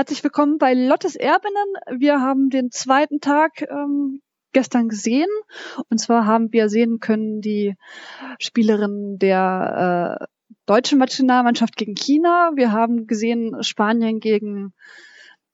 Herzlich 0.00 0.24
willkommen 0.24 0.56
bei 0.56 0.72
Lottes 0.72 1.14
Erbinnen. 1.14 2.00
Wir 2.00 2.22
haben 2.22 2.48
den 2.48 2.70
zweiten 2.70 3.20
Tag 3.20 3.60
ähm, 3.60 4.22
gestern 4.54 4.88
gesehen. 4.88 5.28
Und 5.90 5.98
zwar 5.98 6.24
haben 6.24 6.50
wir 6.54 6.70
sehen 6.70 7.00
können 7.00 7.42
die 7.42 7.74
Spielerin 8.38 9.18
der 9.18 10.18
äh, 10.22 10.54
deutschen 10.64 11.00
Nationalmannschaft 11.00 11.76
gegen 11.76 11.94
China. 11.94 12.52
Wir 12.54 12.72
haben 12.72 13.06
gesehen 13.06 13.62
Spanien 13.62 14.20
gegen 14.20 14.72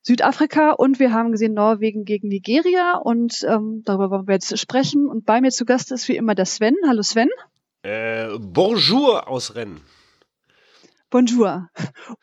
Südafrika 0.02 0.70
und 0.70 1.00
wir 1.00 1.12
haben 1.12 1.32
gesehen 1.32 1.54
Norwegen 1.54 2.04
gegen 2.04 2.28
Nigeria. 2.28 2.98
Und 2.98 3.44
ähm, 3.48 3.82
darüber 3.84 4.10
wollen 4.10 4.28
wir 4.28 4.34
jetzt 4.34 4.56
sprechen. 4.56 5.08
Und 5.08 5.26
bei 5.26 5.40
mir 5.40 5.50
zu 5.50 5.64
Gast 5.64 5.90
ist 5.90 6.06
wie 6.06 6.16
immer 6.16 6.36
der 6.36 6.46
Sven. 6.46 6.76
Hallo 6.86 7.02
Sven. 7.02 7.30
Äh, 7.82 8.28
bonjour 8.38 9.26
aus 9.26 9.56
Rennen. 9.56 9.80
Bonjour. 11.10 11.68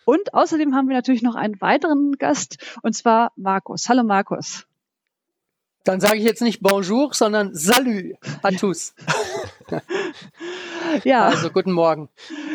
Und 0.05 0.34
außerdem 0.34 0.75
haben 0.75 0.89
wir 0.89 0.95
natürlich 0.95 1.21
noch 1.21 1.36
einen 1.36 1.59
weiteren 1.61 2.13
Gast, 2.13 2.57
und 2.82 2.93
zwar 2.93 3.32
Markus. 3.36 3.87
Hallo 3.87 4.04
Markus. 4.04 4.68
Dann 5.86 6.00
sage 6.00 6.18
ich 6.18 6.24
jetzt 6.24 6.41
nicht 6.41 6.61
Bonjour, 6.61 7.14
sondern 7.14 7.55
Salut 7.55 8.15
à 8.41 8.57
tous. 8.57 8.93
ja. 11.04 11.27
Also 11.27 11.50
guten 11.50 11.71
Morgen. 11.71 12.10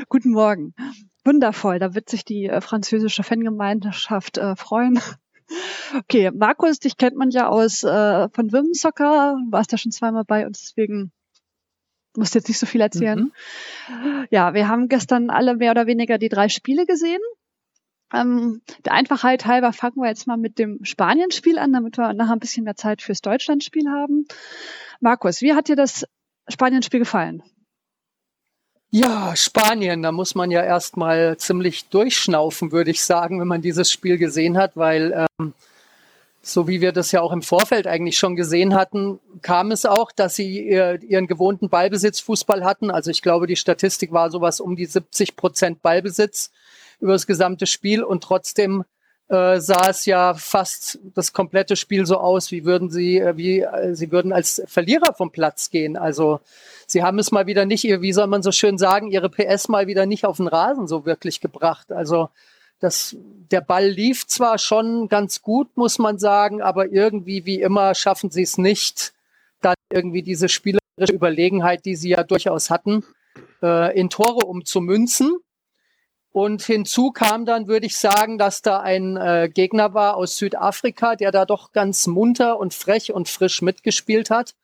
Guten 0.08 0.30
Morgen. 0.30 0.74
Wundervoll. 1.24 1.78
Da 1.78 1.94
wird 1.94 2.10
sich 2.10 2.24
die 2.24 2.46
äh, 2.46 2.60
französische 2.60 3.22
Fangemeinschaft 3.22 4.38
äh, 4.38 4.54
freuen. 4.56 5.00
Okay, 5.96 6.30
Markus, 6.30 6.78
dich 6.78 6.98
kennt 6.98 7.16
man 7.16 7.30
ja 7.30 7.48
aus 7.48 7.82
äh, 7.84 8.28
von 8.30 8.52
Wim 8.52 8.74
Soccer, 8.74 9.38
warst 9.50 9.72
ja 9.72 9.78
schon 9.78 9.92
zweimal 9.92 10.24
bei 10.24 10.46
uns, 10.46 10.60
deswegen 10.60 11.10
musst 12.16 12.34
jetzt 12.34 12.48
nicht 12.48 12.58
so 12.58 12.66
viel 12.66 12.80
erzählen. 12.80 13.32
Mhm. 13.88 14.26
Ja, 14.30 14.54
wir 14.54 14.68
haben 14.68 14.88
gestern 14.88 15.30
alle 15.30 15.56
mehr 15.56 15.70
oder 15.70 15.86
weniger 15.86 16.18
die 16.18 16.28
drei 16.28 16.48
Spiele 16.48 16.86
gesehen. 16.86 17.20
Ähm, 18.12 18.62
der 18.84 18.92
Einfachheit 18.92 19.44
halber 19.44 19.72
fangen 19.72 19.96
wir 19.96 20.08
jetzt 20.08 20.26
mal 20.26 20.38
mit 20.38 20.58
dem 20.58 20.82
Spanien-Spiel 20.82 21.58
an, 21.58 21.72
damit 21.72 21.98
wir 21.98 22.14
nachher 22.14 22.32
ein 22.32 22.38
bisschen 22.38 22.64
mehr 22.64 22.76
Zeit 22.76 23.02
fürs 23.02 23.20
Deutschland-Spiel 23.20 23.88
haben. 23.90 24.26
Markus, 25.00 25.42
wie 25.42 25.54
hat 25.54 25.68
dir 25.68 25.76
das 25.76 26.06
Spanien-Spiel 26.48 27.00
gefallen? 27.00 27.42
Ja, 28.90 29.36
Spanien, 29.36 30.02
da 30.02 30.12
muss 30.12 30.34
man 30.34 30.50
ja 30.50 30.64
erstmal 30.64 31.36
ziemlich 31.36 31.90
durchschnaufen, 31.90 32.72
würde 32.72 32.90
ich 32.90 33.04
sagen, 33.04 33.38
wenn 33.38 33.48
man 33.48 33.60
dieses 33.60 33.92
Spiel 33.92 34.16
gesehen 34.16 34.56
hat, 34.56 34.76
weil 34.76 35.26
ähm, 35.38 35.52
so 36.48 36.66
wie 36.66 36.80
wir 36.80 36.92
das 36.92 37.12
ja 37.12 37.20
auch 37.20 37.32
im 37.32 37.42
Vorfeld 37.42 37.86
eigentlich 37.86 38.18
schon 38.18 38.36
gesehen 38.36 38.74
hatten, 38.74 39.20
kam 39.42 39.70
es 39.70 39.84
auch, 39.84 40.12
dass 40.12 40.34
sie 40.34 40.68
ihren 40.68 41.26
gewohnten 41.26 41.68
Ballbesitzfußball 41.68 42.64
hatten. 42.64 42.90
Also 42.90 43.10
ich 43.10 43.22
glaube, 43.22 43.46
die 43.46 43.56
Statistik 43.56 44.12
war 44.12 44.30
sowas 44.30 44.60
um 44.60 44.74
die 44.74 44.86
70 44.86 45.36
Prozent 45.36 45.82
Ballbesitz 45.82 46.50
über 47.00 47.12
das 47.12 47.26
gesamte 47.26 47.66
Spiel 47.66 48.02
und 48.02 48.24
trotzdem 48.24 48.84
äh, 49.28 49.60
sah 49.60 49.90
es 49.90 50.06
ja 50.06 50.32
fast 50.34 50.98
das 51.14 51.34
komplette 51.34 51.76
Spiel 51.76 52.06
so 52.06 52.16
aus, 52.16 52.50
wie 52.50 52.64
würden 52.64 52.90
sie, 52.90 53.18
äh, 53.18 53.36
wie 53.36 53.60
äh, 53.60 53.94
sie 53.94 54.10
würden 54.10 54.32
als 54.32 54.62
Verlierer 54.66 55.12
vom 55.12 55.30
Platz 55.30 55.68
gehen. 55.70 55.96
Also 55.98 56.40
sie 56.86 57.02
haben 57.02 57.18
es 57.18 57.30
mal 57.30 57.46
wieder 57.46 57.66
nicht, 57.66 57.84
wie 57.84 58.12
soll 58.14 58.26
man 58.26 58.42
so 58.42 58.52
schön 58.52 58.78
sagen, 58.78 59.10
ihre 59.10 59.28
PS 59.28 59.68
mal 59.68 59.86
wieder 59.86 60.06
nicht 60.06 60.24
auf 60.24 60.38
den 60.38 60.48
Rasen 60.48 60.88
so 60.88 61.04
wirklich 61.04 61.40
gebracht. 61.40 61.92
Also 61.92 62.30
das, 62.80 63.16
der 63.50 63.60
Ball 63.60 63.88
lief 63.88 64.26
zwar 64.26 64.58
schon 64.58 65.08
ganz 65.08 65.42
gut, 65.42 65.76
muss 65.76 65.98
man 65.98 66.18
sagen, 66.18 66.62
aber 66.62 66.92
irgendwie, 66.92 67.44
wie 67.44 67.60
immer, 67.60 67.94
schaffen 67.94 68.30
sie 68.30 68.42
es 68.42 68.58
nicht, 68.58 69.14
dann 69.60 69.74
irgendwie 69.92 70.22
diese 70.22 70.48
spielerische 70.48 71.12
Überlegenheit, 71.12 71.84
die 71.84 71.96
sie 71.96 72.10
ja 72.10 72.22
durchaus 72.22 72.70
hatten, 72.70 73.04
äh, 73.62 73.98
in 73.98 74.10
Tore 74.10 74.46
umzumünzen. 74.46 75.36
Und 76.30 76.62
hinzu 76.62 77.10
kam 77.10 77.46
dann, 77.46 77.66
würde 77.66 77.86
ich 77.86 77.96
sagen, 77.96 78.38
dass 78.38 78.62
da 78.62 78.80
ein 78.80 79.16
äh, 79.16 79.50
Gegner 79.52 79.94
war 79.94 80.16
aus 80.16 80.36
Südafrika, 80.36 81.16
der 81.16 81.32
da 81.32 81.46
doch 81.46 81.72
ganz 81.72 82.06
munter 82.06 82.60
und 82.60 82.74
frech 82.74 83.12
und 83.12 83.28
frisch 83.28 83.62
mitgespielt 83.62 84.30
hat 84.30 84.54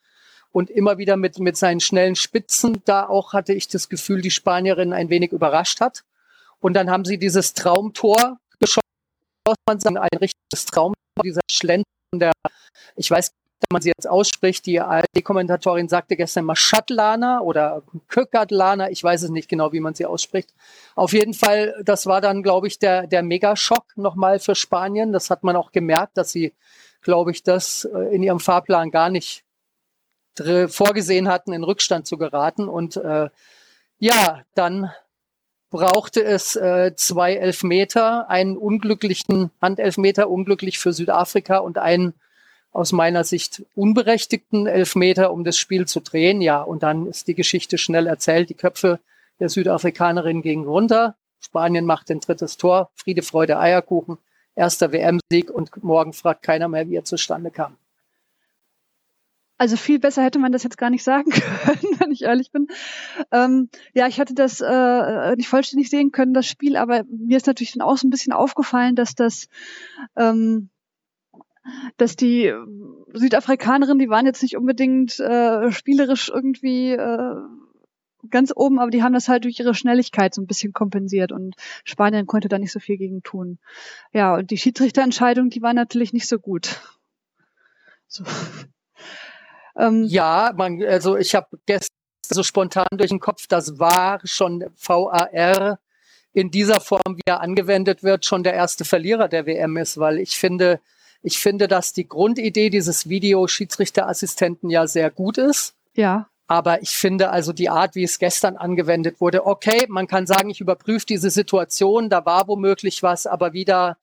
und 0.53 0.70
immer 0.70 0.98
wieder 0.98 1.17
mit, 1.17 1.41
mit 1.41 1.57
seinen 1.57 1.80
schnellen 1.80 2.14
Spitzen 2.14 2.83
da 2.85 3.08
auch 3.08 3.33
hatte 3.33 3.55
ich 3.55 3.67
das 3.67 3.89
Gefühl, 3.89 4.20
die 4.20 4.30
Spanierin 4.30 4.92
ein 4.92 5.08
wenig 5.08 5.33
überrascht 5.33 5.80
hat. 5.80 6.05
Und 6.64 6.73
dann 6.73 6.91
haben 6.91 7.05
sie 7.05 7.19
dieses 7.19 7.52
Traumtor 7.52 8.39
geschossen, 8.58 9.98
ein 9.98 10.19
richtiges 10.19 10.64
Traumtor, 10.64 10.95
dieser 11.23 11.42
Schlendern 11.51 11.85
der, 12.14 12.33
ich 12.97 13.11
weiß 13.11 13.33
nicht, 13.33 13.35
wie 13.61 13.75
man 13.75 13.83
sie 13.83 13.91
jetzt 13.91 14.08
ausspricht, 14.08 14.64
die 14.64 14.80
ARD-Kommentatorin 14.80 15.91
sagte 15.91 16.17
gestern 16.17 16.47
mal 16.47 16.57
Schatlana 16.57 17.42
oder 17.42 17.83
Kökatlana, 18.08 18.89
ich 18.89 19.05
weiß 19.05 19.24
es 19.24 19.30
nicht 19.30 19.51
genau, 19.51 19.74
wie 19.74 19.80
man 19.80 19.92
sie 19.92 20.07
ausspricht. 20.07 20.55
Auf 20.95 21.13
jeden 21.13 21.35
Fall, 21.35 21.74
das 21.85 22.07
war 22.07 22.23
dann, 22.23 22.42
glaube 22.42 22.67
ich, 22.67 22.79
der, 22.79 23.08
der 23.08 23.23
Megaschock 23.23 23.85
nochmal 23.97 24.39
für 24.39 24.55
Spanien. 24.55 25.13
Das 25.13 25.29
hat 25.29 25.45
man 25.45 25.57
auch 25.57 25.70
gemerkt, 25.70 26.17
dass 26.17 26.33
sie, 26.33 26.55
glaube 27.03 27.30
ich, 27.33 27.42
das 27.42 27.85
äh, 27.85 28.14
in 28.14 28.23
ihrem 28.23 28.41
Fahrplan 28.41 28.91
gar 28.91 29.11
nicht 29.11 29.45
vorgesehen 30.69 31.29
hatten, 31.29 31.53
in 31.53 31.63
Rückstand 31.63 32.07
zu 32.07 32.17
geraten. 32.17 32.69
Und 32.69 32.97
äh, 32.97 33.29
ja, 33.98 34.42
dann 34.55 34.91
brauchte 35.74 36.23
es 36.23 36.55
äh, 36.55 36.95
zwei 36.95 37.35
Elfmeter, 37.35 38.30
einen 38.30 38.57
unglücklichen 38.57 39.51
Handelfmeter, 39.61 40.30
unglücklich 40.30 40.79
für 40.79 40.92
Südafrika 40.92 41.58
und 41.58 41.79
einen 41.79 42.14
aus 42.70 42.92
meiner 42.92 43.24
Sicht 43.24 43.64
unberechtigten 43.74 44.68
Elfmeter, 44.68 45.33
um 45.33 45.42
das 45.42 45.58
Spiel 45.58 45.89
zu 45.89 45.98
drehen. 45.98 46.40
Ja, 46.40 46.62
und 46.62 46.85
dann 46.85 47.08
ist 47.08 47.27
die 47.27 47.35
Geschichte 47.35 47.77
schnell 47.77 48.07
erzählt. 48.07 48.51
Die 48.51 48.55
Köpfe 48.55 49.01
der 49.40 49.48
Südafrikanerin 49.48 50.42
gingen 50.42 50.64
runter. 50.64 51.17
Spanien 51.40 51.86
macht 51.86 52.08
ein 52.08 52.20
drittes 52.20 52.56
Tor. 52.56 52.91
Friede, 52.95 53.23
Freude, 53.23 53.58
Eierkuchen. 53.58 54.18
Erster 54.55 54.92
WM-Sieg 54.92 55.51
und 55.51 55.83
morgen 55.83 56.12
fragt 56.12 56.45
keiner 56.45 56.68
mehr, 56.68 56.89
wie 56.89 56.95
er 56.95 57.05
zustande 57.05 57.51
kam. 57.51 57.77
Also 59.58 59.77
viel 59.77 59.98
besser 59.98 60.23
hätte 60.23 60.39
man 60.39 60.52
das 60.52 60.62
jetzt 60.62 60.79
gar 60.79 60.91
nicht 60.91 61.02
sagen 61.02 61.30
können, 61.64 61.83
ich 62.14 62.23
ehrlich 62.23 62.51
bin. 62.51 62.69
Ähm, 63.30 63.69
ja, 63.95 64.07
ich 64.07 64.20
hatte 64.20 64.35
das 64.35 64.61
äh, 64.61 65.36
nicht 65.36 65.48
vollständig 65.48 65.91
sehen 65.91 66.13
können, 66.13 66.35
das 66.35 66.47
Spiel, 66.47 66.77
aber 66.77 67.05
mir 67.08 67.36
ist 67.36 67.47
natürlich 67.47 67.73
dann 67.73 67.86
auch 67.86 67.97
so 67.97 68.07
ein 68.07 68.11
bisschen 68.11 68.33
aufgefallen, 68.33 68.95
dass 68.97 69.14
das, 69.14 69.48
ähm, 70.17 70.70
dass 71.97 72.17
die 72.17 72.53
Südafrikanerinnen, 73.13 73.98
die 73.98 74.11
waren 74.11 74.27
jetzt 74.27 74.42
nicht 74.42 74.57
unbedingt 74.57 75.19
äh, 75.20 75.70
spielerisch 75.70 76.30
irgendwie 76.33 76.92
äh, 76.92 77.36
ganz 78.30 78.53
oben, 78.55 78.79
aber 78.79 78.91
die 78.91 79.03
haben 79.03 79.13
das 79.13 79.29
halt 79.29 79.45
durch 79.45 79.58
ihre 79.58 79.74
Schnelligkeit 79.74 80.35
so 80.35 80.42
ein 80.42 80.47
bisschen 80.47 80.73
kompensiert 80.73 81.33
und 81.33 81.57
Spanien 81.85 82.27
konnte 82.27 82.48
da 82.48 82.58
nicht 82.58 82.73
so 82.73 82.80
viel 82.80 82.97
gegen 82.97 83.23
tun. 83.23 83.58
Ja, 84.13 84.35
und 84.36 84.51
die 84.51 84.58
Schiedsrichterentscheidung, 84.58 85.51
die 85.51 85.63
war 85.63 85.74
natürlich 85.74 86.13
nicht 86.13 86.29
so 86.29 86.39
gut. 86.39 86.80
So. 88.07 88.24
Ähm, 89.77 90.05
ja, 90.05 90.53
man, 90.57 90.80
also 90.85 91.17
ich 91.17 91.35
habe 91.35 91.58
gestern 91.67 91.97
so 92.29 92.42
spontan 92.42 92.86
durch 92.92 93.11
den 93.11 93.20
Kopf, 93.20 93.46
das 93.46 93.79
war 93.79 94.20
schon 94.24 94.64
VAR 94.77 95.79
in 96.33 96.51
dieser 96.51 96.80
Form, 96.80 97.17
wie 97.17 97.23
er 97.27 97.40
angewendet 97.40 98.02
wird, 98.02 98.27
schon 98.27 98.42
der 98.42 98.55
erste 98.55 98.85
Verlierer 98.85 99.29
der 99.29 99.46
WM 99.46 99.77
ist, 99.77 99.98
weil 99.98 100.18
ich 100.18 100.36
finde, 100.36 100.80
ich 101.23 101.39
finde, 101.39 101.68
dass 101.68 101.92
die 101.92 102.08
Grundidee 102.08 102.70
dieses 102.70 103.08
Video-Schiedsrichterassistenten 103.08 104.68
ja 104.68 104.86
sehr 104.86 105.11
gut 105.11 105.39
ist. 105.39 105.74
Ja. 105.95 106.29
Aber 106.46 106.83
ich 106.83 106.90
finde 106.90 107.30
also 107.30 107.52
die 107.52 107.70
Art, 107.70 107.95
wie 107.95 108.02
es 108.02 108.18
gestern 108.18 108.56
angewendet 108.56 109.20
wurde, 109.20 109.46
okay, 109.46 109.86
man 109.89 110.06
kann 110.06 110.27
sagen, 110.27 110.51
ich 110.51 110.61
überprüfe 110.61 111.06
diese 111.06 111.30
Situation, 111.30 112.11
da 112.11 112.27
war 112.27 112.48
womöglich 112.48 113.02
was, 113.02 113.27
aber 113.27 113.55
wieder, 113.55 113.96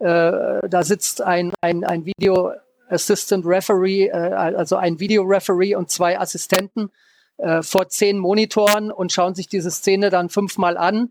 äh, 0.00 0.68
da 0.68 0.82
sitzt 0.82 1.22
ein, 1.22 1.52
ein, 1.60 1.84
ein 1.84 2.04
Video, 2.04 2.52
Assistant 2.88 3.46
Referee, 3.46 4.08
äh, 4.08 4.12
also 4.12 4.76
ein 4.76 4.98
Video-Referee 4.98 5.76
und 5.76 5.90
zwei 5.90 6.18
Assistenten 6.18 6.90
äh, 7.38 7.62
vor 7.62 7.88
zehn 7.88 8.18
Monitoren 8.18 8.90
und 8.90 9.12
schauen 9.12 9.34
sich 9.34 9.48
diese 9.48 9.70
Szene 9.70 10.10
dann 10.10 10.28
fünfmal 10.28 10.76
an 10.76 11.10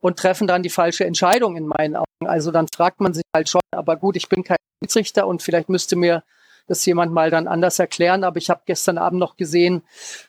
und 0.00 0.18
treffen 0.18 0.46
dann 0.46 0.62
die 0.62 0.70
falsche 0.70 1.04
Entscheidung 1.04 1.56
in 1.56 1.66
meinen 1.66 1.96
Augen. 1.96 2.06
Also 2.26 2.50
dann 2.50 2.66
fragt 2.74 3.00
man 3.00 3.14
sich 3.14 3.24
halt 3.34 3.48
schon, 3.48 3.60
aber 3.70 3.96
gut, 3.96 4.16
ich 4.16 4.28
bin 4.28 4.42
kein 4.42 4.56
Schiedsrichter 4.82 5.26
und 5.26 5.42
vielleicht 5.42 5.68
müsste 5.68 5.96
mir 5.96 6.22
das 6.66 6.84
jemand 6.86 7.12
mal 7.12 7.30
dann 7.30 7.48
anders 7.48 7.78
erklären. 7.78 8.24
Aber 8.24 8.38
ich 8.38 8.50
habe 8.50 8.62
gestern 8.66 8.98
Abend 8.98 9.20
noch 9.20 9.36
gesehen, 9.36 9.82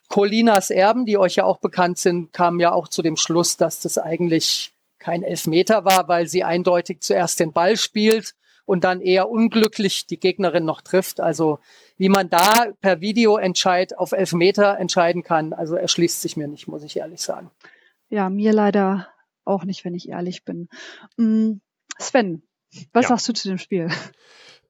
Colinas 0.10 0.70
Erben, 0.70 1.06
die 1.06 1.18
euch 1.18 1.36
ja 1.36 1.44
auch 1.46 1.58
bekannt 1.58 1.98
sind, 1.98 2.34
kamen 2.34 2.60
ja 2.60 2.72
auch 2.72 2.88
zu 2.88 3.02
dem 3.02 3.16
Schluss, 3.16 3.58
dass 3.58 3.80
das 3.80 3.98
eigentlich 3.98 4.74
kein 5.00 5.24
Elfmeter 5.24 5.86
war, 5.86 6.08
weil 6.08 6.28
sie 6.28 6.44
eindeutig 6.44 7.02
zuerst 7.02 7.40
den 7.40 7.54
Ball 7.54 7.78
spielt 7.78 8.36
und 8.66 8.84
dann 8.84 9.02
eher 9.02 9.30
unglücklich 9.30 10.06
die 10.06 10.20
Gegnerin 10.20 10.66
noch 10.66 10.82
trifft. 10.82 11.20
Also 11.20 11.60
wie 12.02 12.10
man 12.10 12.32
da 12.32 12.74
per 12.82 13.00
Videoentscheid 13.00 13.96
auf 13.96 14.12
Elfmeter 14.12 14.80
entscheiden 14.80 15.22
kann, 15.22 15.54
also 15.54 15.76
erschließt 15.76 16.20
sich 16.20 16.36
mir 16.36 16.48
nicht, 16.48 16.68
muss 16.68 16.82
ich 16.82 16.98
ehrlich 16.98 17.22
sagen. 17.22 17.52
Ja, 18.10 18.32
mir 18.32 18.54
leider 18.54 19.08
auch 19.46 19.66
nicht, 19.66 19.86
wenn 19.86 19.94
ich 19.94 20.10
ehrlich 20.10 20.44
bin. 20.44 20.68
Mm, 21.18 21.58
Sven, 22.00 22.42
was 22.92 23.04
ja. 23.04 23.10
sagst 23.10 23.30
du 23.30 23.34
zu 23.34 23.50
dem 23.50 23.60
Spiel? 23.60 23.88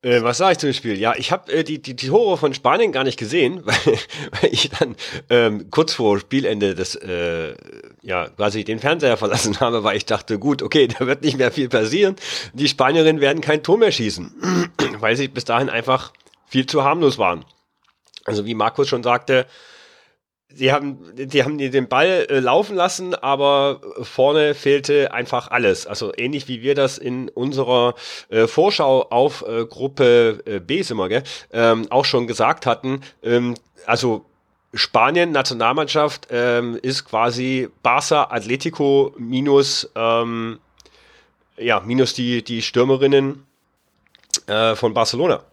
Äh, 0.01 0.23
was 0.23 0.39
sage 0.39 0.51
ich 0.51 0.57
zu 0.57 0.65
dem 0.65 0.73
Spiel? 0.73 0.99
Ja, 0.99 1.13
ich 1.15 1.31
habe 1.31 1.49
äh, 1.53 1.63
die, 1.63 1.81
die, 1.81 1.95
die 1.95 2.07
Tore 2.07 2.35
von 2.35 2.53
Spanien 2.53 2.91
gar 2.91 3.05
nicht 3.05 3.17
gesehen, 3.17 3.61
weil, 3.65 3.97
weil 4.41 4.51
ich 4.51 4.69
dann 4.69 4.97
ähm, 5.29 5.69
kurz 5.69 5.93
vor 5.93 6.19
Spielende 6.19 6.75
das, 6.75 6.95
äh, 6.95 7.55
ja, 8.01 8.27
quasi 8.27 8.65
den 8.65 8.79
Fernseher 8.79 9.15
verlassen 9.15 9.61
habe, 9.61 9.85
weil 9.85 9.95
ich 9.95 10.05
dachte, 10.05 10.37
gut, 10.37 10.61
okay, 10.61 10.87
da 10.99 11.07
wird 11.07 11.21
nicht 11.21 11.37
mehr 11.37 11.53
viel 11.53 11.69
passieren. 11.69 12.17
Die 12.51 12.67
Spanierinnen 12.67 13.21
werden 13.21 13.39
kein 13.39 13.63
Tor 13.63 13.77
mehr 13.77 13.93
schießen, 13.93 14.67
weil 14.99 15.15
sie 15.15 15.29
bis 15.29 15.45
dahin 15.45 15.69
einfach 15.69 16.11
viel 16.51 16.65
zu 16.65 16.83
harmlos 16.83 17.17
waren. 17.17 17.45
Also 18.25 18.45
wie 18.45 18.53
Markus 18.53 18.89
schon 18.89 19.03
sagte, 19.03 19.47
Sie 20.53 20.73
haben, 20.73 20.99
die 21.15 21.43
haben 21.45 21.57
den 21.57 21.87
Ball 21.87 22.27
äh, 22.29 22.39
laufen 22.39 22.75
lassen, 22.75 23.15
aber 23.15 23.79
vorne 24.01 24.53
fehlte 24.53 25.13
einfach 25.13 25.49
alles. 25.49 25.87
Also 25.87 26.11
ähnlich 26.17 26.49
wie 26.49 26.61
wir 26.61 26.75
das 26.75 26.97
in 26.97 27.29
unserer 27.29 27.95
äh, 28.27 28.47
Vorschau 28.47 29.03
auf 29.03 29.45
äh, 29.47 29.65
Gruppe 29.65 30.43
äh, 30.45 30.59
B 30.59 30.81
sind 30.81 30.97
wir, 30.97 31.07
gell? 31.07 31.23
Ähm, 31.53 31.89
auch 31.89 32.03
schon 32.03 32.27
gesagt 32.27 32.65
hatten. 32.65 32.99
Ähm, 33.23 33.55
also 33.85 34.25
Spanien 34.73 35.31
Nationalmannschaft 35.31 36.27
ähm, 36.31 36.77
ist 36.81 37.05
quasi 37.05 37.69
Barça 37.81 38.29
Atletico 38.29 39.13
minus 39.17 39.89
ähm, 39.95 40.59
ja 41.57 41.79
minus 41.79 42.13
die 42.13 42.43
die 42.43 42.61
Stürmerinnen 42.61 43.45
äh, 44.47 44.75
von 44.75 44.93
Barcelona. 44.93 45.45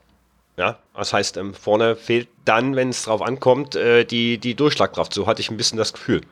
Ja, 0.58 0.80
das 0.92 1.12
heißt, 1.12 1.36
ähm, 1.36 1.54
vorne 1.54 1.94
fehlt 1.94 2.26
dann, 2.44 2.74
wenn 2.74 2.88
es 2.88 3.04
drauf 3.04 3.22
ankommt, 3.22 3.76
äh, 3.76 4.04
die, 4.04 4.38
die 4.38 4.56
Durchschlagkraft. 4.56 5.14
So 5.14 5.28
hatte 5.28 5.40
ich 5.40 5.50
ein 5.52 5.56
bisschen 5.56 5.78
das 5.78 5.92
Gefühl. 5.92 6.22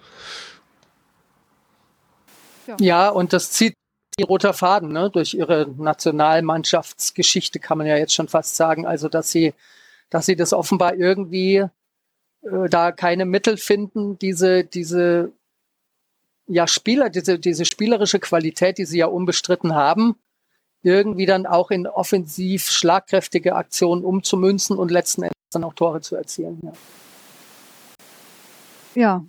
Ja, 2.67 2.77
ja 2.81 3.09
und 3.09 3.33
das 3.33 3.53
zieht 3.53 3.75
die 4.19 4.25
roter 4.25 4.53
Faden 4.53 4.93
ne? 4.93 5.11
durch 5.11 5.35
ihre 5.35 5.69
Nationalmannschaftsgeschichte, 5.79 7.61
kann 7.61 7.79
man 7.79 7.87
ja 7.87 7.97
jetzt 7.99 8.15
schon 8.15 8.27
fast 8.27 8.57
sagen. 8.57 8.85
Also, 8.85 9.09
dass 9.09 9.31
sie, 9.31 9.55
dass 10.11 10.27
sie 10.27 10.35
das 10.35 10.53
offenbar 10.53 10.97
irgendwie 10.97 11.65
äh, 12.43 12.69
da 12.69 12.91
keine 12.91 13.27
Mittel 13.27 13.57
finden, 13.57 14.19
diese, 14.19 14.65
diese 14.65 15.31
ja, 16.49 16.67
Spieler, 16.67 17.11
diese, 17.11 17.39
diese 17.39 17.65
spielerische 17.65 18.19
Qualität, 18.19 18.79
die 18.79 18.87
sie 18.87 18.99
ja 18.99 19.07
unbestritten 19.07 19.77
haben, 19.77 20.17
irgendwie 20.83 21.27
dann 21.27 21.47
auch 21.47 21.71
in 21.71 21.87
offensiv 21.87 22.71
schlagkräftige 22.71 23.57
Aktionen 23.57 24.05
umzumünzen 24.05 24.79
und 24.79 24.91
letzten 24.91 25.23
Endes 25.23 25.37
dann 25.51 25.65
auch 25.65 25.75
Tore 25.75 26.01
zu 26.01 26.17
erzielen. 26.17 26.61
Ja. 26.63 26.73
ja. 28.95 29.25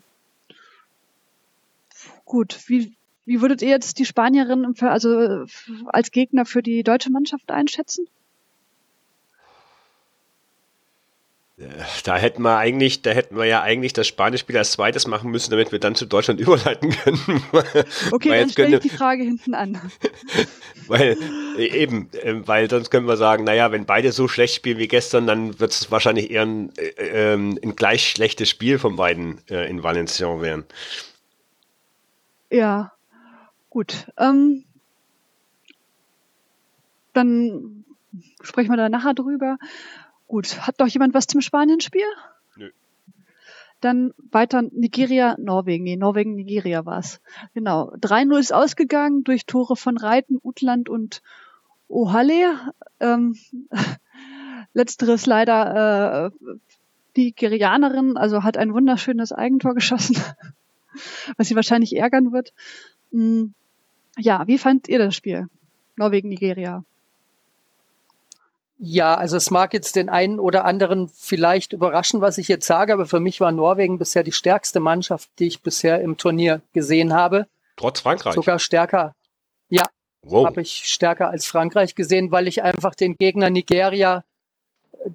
Gut, 2.26 2.60
wie, 2.68 2.98
wie 3.26 3.42
würdet 3.42 3.62
ihr 3.62 3.70
jetzt 3.70 4.00
die 4.00 4.06
Spanierin 4.06 4.74
also 4.82 5.46
als 5.88 6.12
Gegner 6.12 6.46
für 6.46 6.62
die 6.62 6.84
deutsche 6.84 7.10
Mannschaft 7.10 7.52
einschätzen? 7.52 8.08
Da 12.04 12.18
hätten 12.18 12.44
wir 12.44 12.58
eigentlich, 12.58 13.02
da 13.02 13.10
hätten 13.10 13.36
wir 13.36 13.46
ja 13.46 13.64
eigentlich 13.64 13.92
das 13.92 14.06
Spanisch-Spiel 14.06 14.56
als 14.58 14.74
zweites 14.74 15.08
machen 15.08 15.32
müssen, 15.32 15.50
damit 15.50 15.72
wir 15.72 15.80
dann 15.80 15.96
zu 15.96 16.06
Deutschland 16.06 16.40
überleiten 16.40 16.92
können. 16.92 17.44
Okay, 18.12 18.30
dann 18.30 18.50
stelle 18.50 18.76
ich 18.76 18.84
die 18.84 18.90
Frage 18.90 19.24
hinten 19.24 19.56
an. 19.56 19.82
weil 20.88 21.18
äh, 21.58 21.66
eben, 21.66 22.10
äh, 22.14 22.48
weil 22.48 22.70
sonst 22.70 22.92
können 22.92 23.08
wir 23.08 23.18
sagen, 23.18 23.44
naja, 23.44 23.72
wenn 23.72 23.88
beide 23.88 24.12
so 24.12 24.28
schlecht 24.28 24.54
spielen 24.54 24.78
wie 24.78 24.88
gestern, 24.88 25.26
dann 25.26 25.60
wird 25.60 25.72
es 25.72 25.90
wahrscheinlich 25.90 26.30
eher 26.30 26.44
ein, 26.44 26.72
äh, 26.78 27.34
ähm, 27.34 27.58
ein 27.64 27.76
gleich 27.76 28.08
schlechtes 28.08 28.52
Spiel 28.52 28.78
von 28.78 28.96
beiden 28.96 29.42
äh, 29.50 29.68
in 29.68 29.82
Valenciennes 29.82 30.42
werden. 30.44 30.66
Ja, 32.52 32.94
gut. 33.72 34.06
Ähm, 34.20 34.64
dann 37.14 37.84
sprechen 38.44 38.70
wir 38.70 38.78
da 38.78 38.90
nachher 38.90 39.16
drüber. 39.16 39.58
Gut, 40.28 40.68
hat 40.68 40.80
noch 40.80 40.88
jemand 40.88 41.14
was 41.14 41.28
zum 41.28 41.42
Spanien-Spiel? 41.42 42.06
Nö. 42.58 42.70
Dann 43.80 44.14
weiter 44.32 44.62
Nigeria, 44.62 45.36
Norwegen. 45.40 45.84
Nee, 45.84 45.96
Norwegen, 45.96 46.36
Nigeria 46.36 46.86
war's. 46.86 47.22
Genau. 47.54 47.94
3-0 47.96 48.40
ist 48.40 48.54
ausgegangen 48.54 49.24
durch 49.24 49.46
Tore 49.46 49.76
von 49.76 49.98
Reiten, 49.98 50.40
Utland 50.44 50.90
und 50.90 51.22
Ohale. 51.88 52.74
Ähm, 53.00 53.36
letzteres 54.74 55.26
leider 55.26 56.32
äh, 56.32 56.52
die 57.16 57.34
Nigerianerin, 57.42 58.16
also 58.16 58.44
hat 58.44 58.58
ein 58.58 58.74
wunderschönes 58.74 59.32
Eigentor 59.32 59.74
geschossen, 59.74 60.18
was 61.38 61.48
sie 61.48 61.56
wahrscheinlich 61.56 61.96
ärgern 61.96 62.32
wird. 62.32 62.54
Hm, 63.12 63.54
ja, 64.18 64.46
wie 64.48 64.58
fandt 64.58 64.88
ihr 64.88 65.00
das 65.00 65.16
Spiel? 65.16 65.48
Norwegen, 65.96 66.30
Nigeria. 66.30 66.84
Ja, 68.80 69.16
also 69.16 69.38
es 69.38 69.50
mag 69.50 69.74
jetzt 69.74 69.96
den 69.96 70.08
einen 70.08 70.40
oder 70.40 70.64
anderen 70.66 71.08
vielleicht 71.10 71.74
überraschen, 71.74 72.22
was 72.22 72.38
ich 72.38 72.48
jetzt 72.48 72.68
sage, 72.68 72.94
aber 72.94 73.08
für 73.08 73.20
mich 73.20 73.42
war 73.42 73.52
Norwegen 73.52 73.98
bisher 73.98 74.24
die 74.24 74.32
stärkste 74.32 74.80
Mannschaft, 74.80 75.30
die 75.40 75.48
ich 75.48 75.62
bisher 75.62 76.00
im 76.02 76.18
Turnier 76.18 76.62
gesehen 76.74 77.14
habe. 77.14 77.48
Trotz 77.76 78.02
Frankreich. 78.02 78.36
Sogar 78.36 78.60
stärker. 78.60 79.16
Ja, 79.70 79.84
wow. 80.22 80.46
habe 80.46 80.62
ich 80.62 80.84
stärker 80.86 81.30
als 81.30 81.48
Frankreich 81.48 81.96
gesehen, 81.96 82.32
weil 82.32 82.48
ich 82.48 82.62
einfach 82.62 82.94
den 82.94 83.16
Gegner 83.18 83.50
Nigeria 83.50 84.24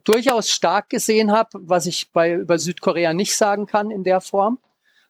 durchaus 0.05 0.51
stark 0.51 0.91
gesehen 0.91 1.31
habe, 1.31 1.51
was 1.53 1.87
ich 1.87 2.11
bei 2.11 2.35
über 2.35 2.59
Südkorea 2.59 3.13
nicht 3.13 3.37
sagen 3.37 3.67
kann 3.67 3.91
in 3.91 4.03
der 4.03 4.21
Form. 4.21 4.59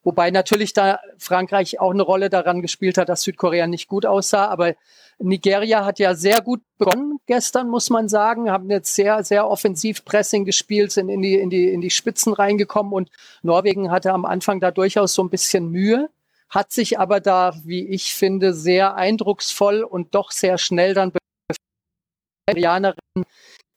Wobei 0.05 0.31
natürlich 0.33 0.73
da 0.73 0.99
Frankreich 1.19 1.79
auch 1.79 1.93
eine 1.93 2.03
Rolle 2.03 2.29
daran 2.29 2.61
gespielt 2.61 2.99
hat, 2.99 3.09
dass 3.09 3.23
Südkorea 3.23 3.69
nicht 3.69 3.89
gut 3.89 4.05
aussah. 4.05 4.49
Aber 4.49 4.75
Nigeria 5.19 5.85
hat 5.85 6.01
ja 6.01 6.15
sehr 6.15 6.41
gut 6.41 6.61
begonnen 6.77 7.19
gestern, 7.27 7.69
muss 7.69 7.89
man 7.89 8.09
sagen. 8.09 8.51
Haben 8.51 8.69
jetzt 8.69 8.95
sehr, 8.97 9.23
sehr 9.23 9.49
offensiv 9.49 10.05
Pressing 10.05 10.45
gespielt, 10.45 10.91
sind 10.91 11.09
in 11.09 11.23
die, 11.23 11.37
in 11.37 11.51
die, 11.51 11.69
in 11.69 11.81
die 11.81 11.91
Spitzen 11.91 12.33
reingekommen 12.33 12.93
und 12.93 13.11
Norwegen 13.43 13.93
hatte 13.93 14.13
am 14.13 14.25
Anfang 14.25 14.59
da 14.59 14.73
durchaus 14.73 15.15
so 15.15 15.23
ein 15.23 15.31
bisschen 15.31 15.71
Mühe, 15.71 16.11
hat 16.49 16.73
sich 16.73 16.99
aber 16.99 17.21
da, 17.21 17.55
wie 17.65 17.87
ich 17.87 18.15
finde, 18.15 18.55
sehr 18.55 18.97
eindrucksvoll 18.97 19.85
und 19.85 20.17
doch 20.17 20.33
sehr 20.33 20.59
schnell 20.59 20.95
dann 20.95 21.13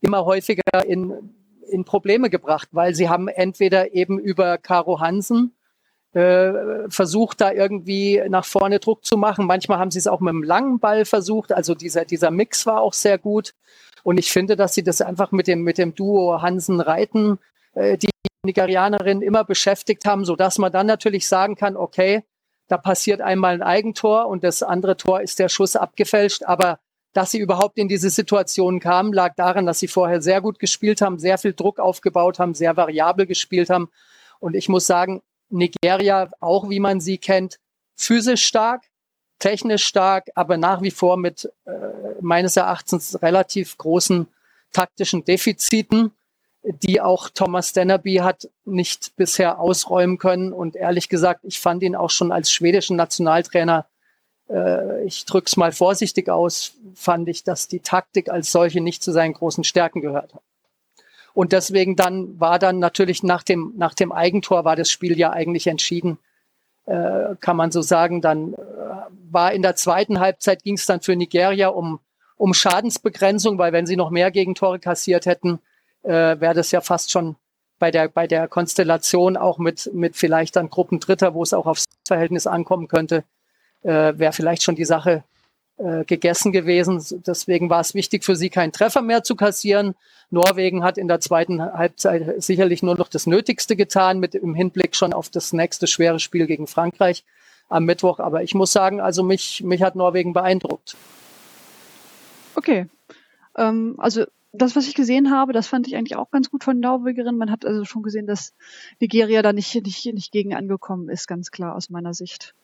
immer 0.02 0.26
häufiger 0.26 0.86
in, 0.86 1.36
in 1.70 1.86
Probleme 1.86 2.32
gebracht, 2.32 2.70
weil 2.72 2.96
sie 2.96 3.10
haben 3.10 3.28
entweder 3.28 3.94
eben 3.94 4.18
über 4.18 4.58
Caro 4.58 5.00
Hansen 5.00 5.56
äh, 6.16 6.90
versucht, 6.90 7.42
da 7.42 7.52
irgendwie 7.52 8.22
nach 8.30 8.46
vorne 8.46 8.80
Druck 8.80 9.04
zu 9.04 9.18
machen. 9.18 9.46
Manchmal 9.46 9.80
haben 9.80 9.92
sie 9.92 10.00
es 10.00 10.08
auch 10.08 10.22
mit 10.22 10.30
einem 10.30 10.44
langen 10.44 10.80
Ball 10.80 11.04
versucht. 11.04 11.52
Also 11.52 11.76
dieser, 11.76 12.06
dieser 12.06 12.32
Mix 12.32 12.66
war 12.66 12.82
auch 12.82 12.94
sehr 12.94 13.18
gut. 13.18 13.54
Und 14.04 14.18
ich 14.18 14.32
finde, 14.32 14.56
dass 14.56 14.74
sie 14.74 14.84
das 14.84 15.02
einfach 15.02 15.32
mit 15.32 15.48
dem, 15.48 15.64
mit 15.64 15.78
dem 15.78 15.94
Duo 15.94 16.42
Hansen-Reiten, 16.42 17.38
äh, 17.74 17.98
die 17.98 18.10
Nigerianerin 18.46 19.22
immer 19.22 19.44
beschäftigt 19.44 20.06
haben, 20.06 20.24
so 20.24 20.36
dass 20.38 20.58
man 20.58 20.72
dann 20.72 20.88
natürlich 20.88 21.28
sagen 21.28 21.56
kann, 21.56 21.76
okay, 21.76 22.24
da 22.68 22.78
passiert 22.78 23.20
einmal 23.20 23.56
ein 23.56 23.62
Eigentor 23.62 24.28
und 24.28 24.44
das 24.44 24.64
andere 24.64 24.96
Tor 24.96 25.22
ist 25.22 25.40
der 25.40 25.50
Schuss 25.50 25.76
abgefälscht. 25.76 26.44
Aber 26.44 26.80
dass 27.14 27.32
sie 27.32 27.40
überhaupt 27.40 27.78
in 27.78 27.90
diese 27.90 28.10
Situation 28.10 28.80
kamen, 28.80 29.12
lag 29.12 29.36
daran, 29.36 29.66
dass 29.66 29.80
sie 29.80 29.88
vorher 29.88 30.22
sehr 30.22 30.40
gut 30.40 30.60
gespielt 30.60 31.02
haben, 31.02 31.20
sehr 31.20 31.38
viel 31.38 31.54
Druck 31.54 31.80
aufgebaut 31.80 32.40
haben, 32.40 32.54
sehr 32.54 32.78
variabel 32.78 33.26
gespielt 33.26 33.70
haben. 33.70 33.90
Und 34.40 34.56
ich 34.56 34.70
muss 34.70 34.88
sagen, 34.88 35.22
Nigeria, 35.50 36.30
auch 36.40 36.70
wie 36.70 36.80
man 36.80 37.00
sie 37.00 37.18
kennt, 37.18 37.60
physisch 37.96 38.46
stark, 38.46 38.84
technisch 39.40 39.86
stark, 39.86 40.30
aber 40.36 40.58
nach 40.58 40.82
wie 40.82 40.92
vor 40.92 41.18
mit 41.18 41.52
äh, 41.66 41.72
meines 42.22 42.58
Erachtens 42.58 43.22
relativ 43.22 43.78
großen 43.78 44.28
taktischen 44.72 45.24
Defiziten, 45.24 46.12
die 46.64 47.00
auch 47.00 47.30
Thomas 47.30 47.74
Dennerby 47.74 48.16
hat 48.16 48.50
nicht 48.66 49.16
bisher 49.16 49.60
ausräumen 49.60 50.18
können. 50.18 50.52
Und 50.52 50.76
ehrlich 50.76 51.10
gesagt, 51.10 51.42
ich 51.44 51.60
fand 51.60 51.84
ihn 51.84 51.96
auch 51.96 52.10
schon 52.10 52.32
als 52.32 52.52
schwedischen 52.52 52.98
Nationaltrainer, 52.98 53.86
äh, 54.50 55.06
ich 55.06 55.26
drück's 55.26 55.58
mal 55.58 55.72
vorsichtig 55.72 56.30
aus, 56.30 56.74
fand 56.96 57.30
ich, 57.30 57.44
dass 57.44 57.68
die 57.68 57.80
Taktik 57.80 58.30
als 58.30 58.52
solche 58.52 58.82
nicht 58.82 59.04
zu 59.04 59.12
seinen 59.12 59.34
großen 59.34 59.64
Stärken 59.64 60.02
gehört 60.02 60.34
hat. 60.34 60.44
Und 61.36 61.52
deswegen 61.52 61.98
dann 61.98 62.40
war 62.40 62.60
dann 62.60 62.80
natürlich 62.80 63.22
nach 63.22 63.44
dem, 63.44 63.74
nach 63.76 63.94
dem 63.94 64.14
Eigentor 64.14 64.64
war 64.64 64.78
das 64.78 64.90
Spiel 64.90 65.20
ja 65.20 65.32
eigentlich 65.32 65.68
entschieden, 65.68 66.18
äh, 66.86 67.36
kann 67.42 67.58
man 67.58 67.72
so 67.72 67.82
sagen. 67.82 68.22
Dann 68.22 68.54
äh, 68.54 68.58
war 69.30 69.52
in 69.52 69.62
der 69.62 69.76
zweiten 69.76 70.22
Halbzeit 70.22 70.64
ging 70.64 70.76
es 70.76 70.86
dann 70.86 71.02
für 71.02 71.14
Nigeria 71.14 71.68
um, 71.68 72.00
um 72.38 72.54
Schadensbegrenzung, 72.54 73.58
weil 73.58 73.74
wenn 73.74 73.86
sie 73.86 73.98
noch 73.98 74.12
mehr 74.12 74.32
Gegentore 74.32 74.80
kassiert 74.80 75.26
hätten, 75.26 75.60
äh, 76.04 76.40
wäre 76.40 76.54
das 76.54 76.72
ja 76.72 76.80
fast 76.80 77.12
schon 77.12 77.36
bei 77.80 77.92
der, 77.92 78.08
bei 78.08 78.28
der 78.28 78.48
Konstellation 78.48 79.36
auch 79.36 79.58
mit, 79.58 79.92
mit 79.94 80.16
vielleicht 80.16 80.56
dann 80.56 80.70
Gruppendritter, 80.70 81.34
wo 81.34 81.44
es 81.44 81.54
auch 81.54 81.66
aufs 81.66 81.84
Verhältnis 82.08 82.48
ankommen 82.48 82.88
könnte, 82.88 83.26
äh, 83.84 84.14
wäre 84.16 84.32
vielleicht 84.32 84.64
schon 84.64 84.76
die 84.76 84.86
Sache 84.86 85.26
äh, 85.78 86.06
gegessen 86.06 86.52
gewesen. 86.52 87.04
Deswegen 87.26 87.70
war 87.70 87.82
es 87.82 87.94
wichtig 87.94 88.24
für 88.24 88.36
sie, 88.36 88.50
keinen 88.50 88.72
Treffer 88.72 89.02
mehr 89.02 89.24
zu 89.24 89.36
kassieren. 89.36 89.96
Norwegen 90.30 90.84
hat 90.84 90.98
in 90.98 91.08
der 91.08 91.20
zweiten 91.20 91.62
Halbzeit 91.62 92.42
sicherlich 92.42 92.82
nur 92.82 92.96
noch 92.96 93.10
das 93.10 93.28
Nötigste 93.28 93.76
getan, 93.76 94.20
mit 94.20 94.36
im 94.36 94.56
Hinblick 94.56 94.96
schon 94.96 95.14
auf 95.14 95.30
das 95.30 95.54
nächste 95.54 95.88
schwere 95.88 96.20
Spiel 96.20 96.48
gegen 96.48 96.68
Frankreich 96.68 97.26
am 97.70 97.86
Mittwoch. 97.86 98.20
Aber 98.20 98.44
ich 98.44 98.56
muss 98.56 98.72
sagen, 98.72 99.02
also 99.02 99.24
mich, 99.24 99.64
mich 99.64 99.82
hat 99.82 99.96
Norwegen 99.96 100.34
beeindruckt. 100.34 100.96
Okay. 102.56 102.88
Ähm, 103.58 103.96
also 103.98 104.26
das, 104.54 104.76
was 104.76 104.88
ich 104.88 104.96
gesehen 104.96 105.32
habe, 105.32 105.54
das 105.54 105.68
fand 105.68 105.88
ich 105.88 105.96
eigentlich 105.96 106.16
auch 106.16 106.32
ganz 106.32 106.50
gut 106.50 106.64
von 106.64 106.80
Norwegerinnen. 106.80 107.38
Man 107.38 107.52
hat 107.52 107.66
also 107.66 107.84
schon 107.86 108.04
gesehen, 108.04 108.28
dass 108.28 108.54
Nigeria 109.00 109.42
da 109.42 109.54
nicht, 109.54 109.76
nicht, 109.76 110.06
nicht 110.06 110.32
gegen 110.32 110.56
angekommen 110.56 111.10
ist, 111.10 111.28
ganz 111.28 111.52
klar 111.52 111.76
aus 111.76 111.90
meiner 111.90 112.14
Sicht. 112.14 112.56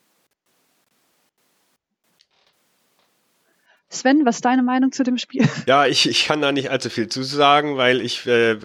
Sven, 3.92 4.26
was 4.26 4.36
ist 4.38 4.46
deine 4.46 4.64
Meinung 4.64 4.92
zu 4.92 5.04
dem 5.04 5.18
Spiel? 5.18 5.48
Ja, 5.68 5.86
ich, 5.86 6.10
ich 6.10 6.26
kann 6.26 6.42
da 6.42 6.52
nicht 6.52 6.72
allzu 6.72 6.90
viel 6.90 7.08
zu 7.08 7.24
sagen, 7.24 7.78
weil 7.78 8.02
ich 8.02 8.26
äh, 8.26 8.58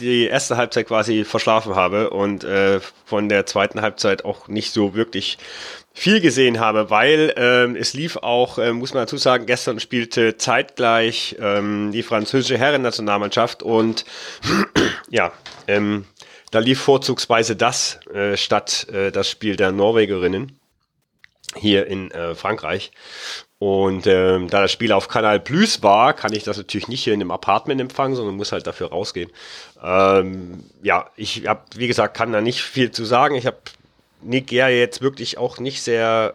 die 0.00 0.26
erste 0.26 0.56
Halbzeit 0.56 0.88
quasi 0.88 1.24
verschlafen 1.24 1.74
habe 1.74 2.10
und 2.10 2.44
äh, 2.44 2.80
von 3.04 3.28
der 3.28 3.46
zweiten 3.46 3.80
Halbzeit 3.80 4.24
auch 4.24 4.48
nicht 4.48 4.72
so 4.72 4.94
wirklich 4.94 5.38
viel 5.92 6.20
gesehen 6.20 6.60
habe, 6.60 6.90
weil 6.90 7.34
ähm, 7.36 7.76
es 7.76 7.94
lief 7.94 8.16
auch, 8.16 8.58
äh, 8.58 8.72
muss 8.72 8.94
man 8.94 9.02
dazu 9.02 9.16
sagen, 9.16 9.46
gestern 9.46 9.80
spielte 9.80 10.36
zeitgleich 10.36 11.36
ähm, 11.40 11.90
die 11.92 12.02
französische 12.02 12.58
Herrennationalmannschaft 12.58 13.62
und 13.62 14.04
ja, 15.08 15.32
ähm, 15.66 16.04
da 16.50 16.60
lief 16.60 16.80
vorzugsweise 16.80 17.56
das 17.56 18.00
äh, 18.12 18.36
statt 18.36 18.86
äh, 18.92 19.10
das 19.10 19.30
Spiel 19.30 19.56
der 19.56 19.72
Norwegerinnen 19.72 20.58
hier 21.56 21.86
in 21.86 22.10
äh, 22.10 22.34
Frankreich. 22.34 22.92
Und 23.60 24.06
ähm, 24.06 24.48
da 24.48 24.62
das 24.62 24.70
Spiel 24.70 24.92
auf 24.92 25.08
Kanal 25.08 25.40
Plus 25.40 25.82
war, 25.82 26.14
kann 26.14 26.32
ich 26.32 26.44
das 26.44 26.58
natürlich 26.58 26.86
nicht 26.86 27.02
hier 27.02 27.12
in 27.12 27.20
einem 27.20 27.32
Apartment 27.32 27.80
empfangen, 27.80 28.14
sondern 28.14 28.36
muss 28.36 28.52
halt 28.52 28.68
dafür 28.68 28.90
rausgehen. 28.90 29.30
Ähm, 29.82 30.64
ja, 30.82 31.10
ich 31.16 31.46
habe, 31.48 31.62
wie 31.74 31.88
gesagt, 31.88 32.16
kann 32.16 32.32
da 32.32 32.40
nicht 32.40 32.62
viel 32.62 32.92
zu 32.92 33.04
sagen. 33.04 33.34
Ich 33.34 33.46
habe 33.46 33.58
Nigeria 34.22 34.68
jetzt 34.68 35.02
wirklich 35.02 35.38
auch 35.38 35.58
nicht 35.58 35.82
sehr 35.82 36.34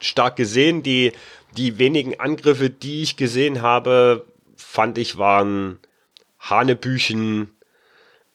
stark 0.00 0.34
gesehen. 0.34 0.82
Die, 0.82 1.12
die 1.56 1.78
wenigen 1.78 2.18
Angriffe, 2.18 2.68
die 2.68 3.02
ich 3.02 3.16
gesehen 3.16 3.62
habe, 3.62 4.26
fand 4.56 4.98
ich, 4.98 5.18
waren 5.18 5.78
Hanebüchen 6.40 7.56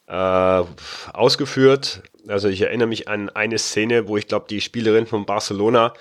äh, 0.06 0.62
ausgeführt. 1.12 2.02
Also 2.28 2.48
ich 2.48 2.62
erinnere 2.62 2.88
mich 2.88 3.08
an 3.08 3.28
eine 3.28 3.58
Szene, 3.58 4.08
wo 4.08 4.16
ich 4.16 4.26
glaube, 4.26 4.46
die 4.48 4.62
Spielerin 4.62 5.06
von 5.06 5.26
Barcelona 5.26 5.92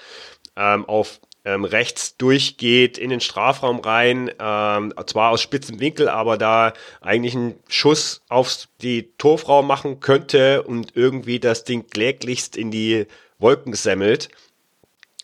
ähm, 0.56 0.86
auf 0.86 1.20
ähm, 1.44 1.66
rechts 1.66 2.18
durchgeht 2.18 2.98
in 2.98 3.10
den 3.10 3.20
Strafraum 3.20 3.80
rein, 3.80 4.32
ähm, 4.40 4.94
zwar 5.06 5.32
aus 5.32 5.42
spitzem 5.42 5.80
Winkel, 5.80 6.08
aber 6.08 6.38
da 6.38 6.74
eigentlich 7.02 7.36
einen 7.36 7.56
Schuss 7.68 8.22
auf 8.30 8.68
die 8.82 9.12
Torfrau 9.18 9.64
machen 9.64 10.00
könnte 10.00 10.64
und 10.64 10.96
irgendwie 10.96 11.40
das 11.40 11.64
Ding 11.64 11.88
kläglichst 11.88 12.56
in 12.56 12.70
die 12.72 13.08
Wolken 13.40 13.74
semmelt, 13.74 14.30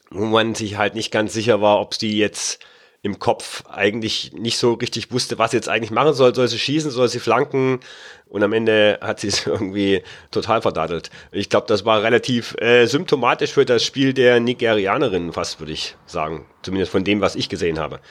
wo 0.10 0.26
man 0.26 0.56
sich 0.56 0.78
halt 0.78 0.96
nicht 0.96 1.12
ganz 1.12 1.34
sicher 1.34 1.62
war, 1.62 1.80
ob 1.80 1.94
sie 1.94 2.18
jetzt 2.18 2.60
im 3.08 3.20
Kopf 3.20 3.64
eigentlich 3.70 4.34
nicht 4.34 4.58
so 4.58 4.74
richtig 4.74 5.12
wusste, 5.12 5.40
was 5.40 5.52
sie 5.52 5.58
jetzt 5.58 5.70
eigentlich 5.70 5.92
machen 5.92 6.14
soll. 6.14 6.36
Soll 6.36 6.48
sie 6.50 6.60
schießen, 6.60 6.92
soll 6.92 7.08
sie 7.08 7.20
flanken? 7.20 7.80
Und 8.28 8.44
am 8.44 8.52
Ende 8.52 9.00
hat 9.02 9.22
sie 9.22 9.30
es 9.30 9.48
irgendwie 9.48 10.04
total 10.30 10.62
verdattelt. 10.62 11.10
Ich 11.32 11.50
glaube, 11.50 11.68
das 11.68 11.86
war 11.86 12.04
relativ 12.04 12.56
äh, 12.60 12.86
symptomatisch 12.86 13.54
für 13.54 13.66
das 13.66 13.84
Spiel 13.84 14.14
der 14.14 14.42
Nigerianerinnen, 14.42 15.32
fast 15.32 15.60
würde 15.60 15.72
ich 15.72 15.96
sagen. 16.06 16.46
Zumindest 16.62 16.92
von 16.92 17.06
dem, 17.06 17.22
was 17.22 17.36
ich 17.36 17.48
gesehen 17.48 17.80
habe. 17.80 18.02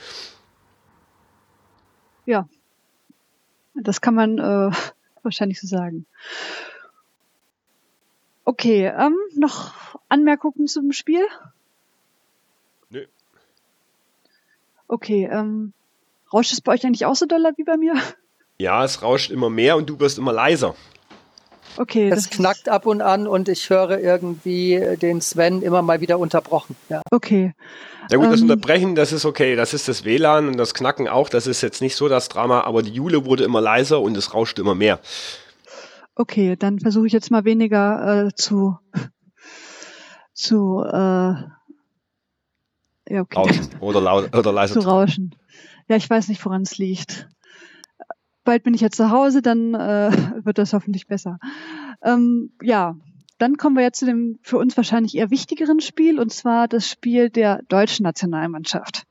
Ja, 2.24 2.48
das 3.74 4.00
kann 4.00 4.14
man 4.14 4.38
äh, 4.38 4.70
wahrscheinlich 5.22 5.60
so 5.60 5.66
sagen. 5.66 6.06
Okay, 8.44 8.86
ähm, 8.86 9.16
noch 9.34 9.74
Anmerkungen 10.08 10.68
zum 10.68 10.92
Spiel? 10.92 11.26
Nö. 12.88 13.04
Okay, 14.88 15.28
ähm, 15.30 15.72
rauscht 16.32 16.52
es 16.52 16.60
bei 16.60 16.72
euch 16.72 16.84
eigentlich 16.84 17.06
auch 17.06 17.16
so 17.16 17.26
doller 17.26 17.52
wie 17.56 17.64
bei 17.64 17.76
mir? 17.76 17.94
Ja, 18.58 18.84
es 18.84 19.02
rauscht 19.02 19.30
immer 19.30 19.50
mehr 19.50 19.76
und 19.76 19.88
du 19.88 20.00
wirst 20.00 20.18
immer 20.18 20.32
leiser. 20.32 20.74
Okay. 21.76 22.08
Es 22.08 22.30
knackt 22.30 22.68
ab 22.68 22.86
und 22.86 23.02
an 23.02 23.26
und 23.26 23.48
ich 23.48 23.68
höre 23.68 23.98
irgendwie 23.98 24.96
den 25.00 25.20
Sven 25.20 25.62
immer 25.62 25.82
mal 25.82 26.00
wieder 26.00 26.18
unterbrochen. 26.18 26.74
Ja. 26.88 27.02
Okay. 27.10 27.54
Ja 28.10 28.18
gut, 28.18 28.26
das 28.26 28.40
ähm, 28.40 28.50
Unterbrechen, 28.50 28.94
das 28.94 29.12
ist 29.12 29.24
okay. 29.24 29.56
Das 29.56 29.74
ist 29.74 29.88
das 29.88 30.04
WLAN 30.04 30.48
und 30.48 30.56
das 30.56 30.74
Knacken 30.74 31.08
auch. 31.08 31.28
Das 31.28 31.46
ist 31.46 31.60
jetzt 31.60 31.82
nicht 31.82 31.96
so 31.96 32.08
das 32.08 32.28
Drama, 32.28 32.62
aber 32.62 32.82
die 32.82 32.92
Jule 32.92 33.24
wurde 33.24 33.44
immer 33.44 33.60
leiser 33.60 34.00
und 34.00 34.16
es 34.16 34.32
rauscht 34.32 34.58
immer 34.58 34.74
mehr. 34.74 35.00
Okay, 36.14 36.56
dann 36.56 36.80
versuche 36.80 37.06
ich 37.06 37.12
jetzt 37.12 37.30
mal 37.30 37.44
weniger 37.44 38.26
äh, 38.26 38.34
zu 38.34 38.78
zu 40.32 40.82
äh, 40.82 41.34
ja, 43.08 43.22
okay. 43.22 43.38
Rauschen 43.38 43.68
oder, 43.80 44.00
laut, 44.00 44.36
oder 44.36 44.52
leise 44.52 44.74
zu 44.74 44.80
rauschen. 44.80 45.34
Ja, 45.88 45.96
ich 45.96 46.08
weiß 46.08 46.28
nicht, 46.28 46.44
woran 46.44 46.62
es 46.62 46.78
liegt 46.78 47.28
bald 48.46 48.62
bin 48.62 48.72
ich 48.72 48.80
ja 48.80 48.90
zu 48.90 49.10
Hause, 49.10 49.42
dann 49.42 49.74
äh, 49.74 50.10
wird 50.42 50.56
das 50.56 50.72
hoffentlich 50.72 51.06
besser. 51.06 51.38
Ähm, 52.02 52.52
ja, 52.62 52.96
dann 53.36 53.58
kommen 53.58 53.76
wir 53.76 53.82
jetzt 53.82 53.98
zu 53.98 54.06
dem 54.06 54.38
für 54.40 54.56
uns 54.56 54.74
wahrscheinlich 54.78 55.14
eher 55.14 55.30
wichtigeren 55.30 55.80
Spiel, 55.80 56.18
und 56.18 56.32
zwar 56.32 56.68
das 56.68 56.88
Spiel 56.88 57.28
der 57.28 57.60
deutschen 57.68 58.04
Nationalmannschaft 58.04 59.02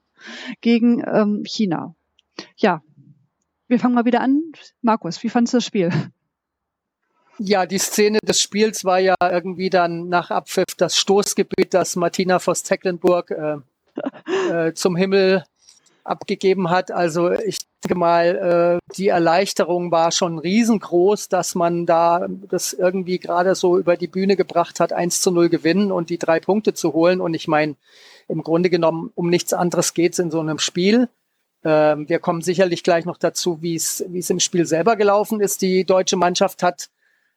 gegen 0.62 1.04
ähm, 1.06 1.44
China. 1.46 1.94
Ja, 2.58 2.82
wir 3.68 3.80
fangen 3.80 3.94
mal 3.94 4.06
wieder 4.06 4.22
an. 4.22 4.42
Markus, 4.82 5.22
wie 5.22 5.30
fandest 5.30 5.54
du 5.54 5.58
das 5.58 5.66
Spiel? 5.66 5.92
Ja, 7.38 7.66
die 7.66 7.78
Szene 7.78 8.20
des 8.24 8.42
Spiels 8.42 8.86
war 8.86 9.00
ja 9.00 9.16
irgendwie 9.22 9.70
dann 9.70 10.08
nach 10.08 10.32
Abpfiff 10.32 10.74
das 10.78 10.98
Stoßgebet, 10.98 11.74
das 11.74 11.98
Martina 11.98 12.40
Voss-Tecklenburg 12.40 13.32
äh, 13.32 13.58
äh, 14.52 14.74
zum 14.74 14.96
Himmel 14.96 15.44
abgegeben 16.04 16.70
hat. 16.70 16.92
Also 16.92 17.32
ich 17.32 17.60
denke 17.84 17.98
mal, 17.98 18.80
äh, 18.90 18.94
die 18.96 19.08
Erleichterung 19.08 19.92
war 19.92 20.12
schon 20.12 20.40
riesengroß, 20.40 21.30
dass 21.30 21.56
man 21.56 21.86
da 21.86 22.28
das 22.50 22.74
irgendwie 22.74 23.20
gerade 23.20 23.56
so 23.56 23.78
über 23.78 23.98
die 23.98 24.08
Bühne 24.08 24.36
gebracht 24.36 24.80
hat, 24.80 24.94
1 24.94 25.22
zu 25.22 25.32
0 25.32 25.50
gewinnen 25.50 25.92
und 25.92 26.10
die 26.10 26.20
drei 26.20 26.40
Punkte 26.40 26.74
zu 26.74 26.94
holen. 26.94 27.22
Und 27.22 27.34
ich 27.34 27.48
meine, 27.48 27.75
im 28.28 28.44
Grunde 28.44 28.70
genommen 28.70 29.12
um 29.16 29.30
nichts 29.30 29.54
anderes 29.54 29.94
geht 29.94 30.14
es 30.14 30.20
in 30.20 30.32
so 30.32 30.40
einem 30.40 30.60
Spiel. 30.60 31.10
Ähm, 31.64 32.08
wir 32.08 32.20
kommen 32.20 32.42
sicherlich 32.42 32.84
gleich 32.84 33.06
noch 33.06 33.18
dazu, 33.18 33.62
wie 33.62 33.75
es 33.75 34.06
wie 34.08 34.20
es 34.20 34.30
im 34.30 34.40
Spiel 34.40 34.66
selber 34.66 34.96
gelaufen 34.96 35.42
ist. 35.42 35.62
Die 35.62 35.86
deutsche 35.86 36.18
Mannschaft 36.18 36.62
hat 36.62 36.90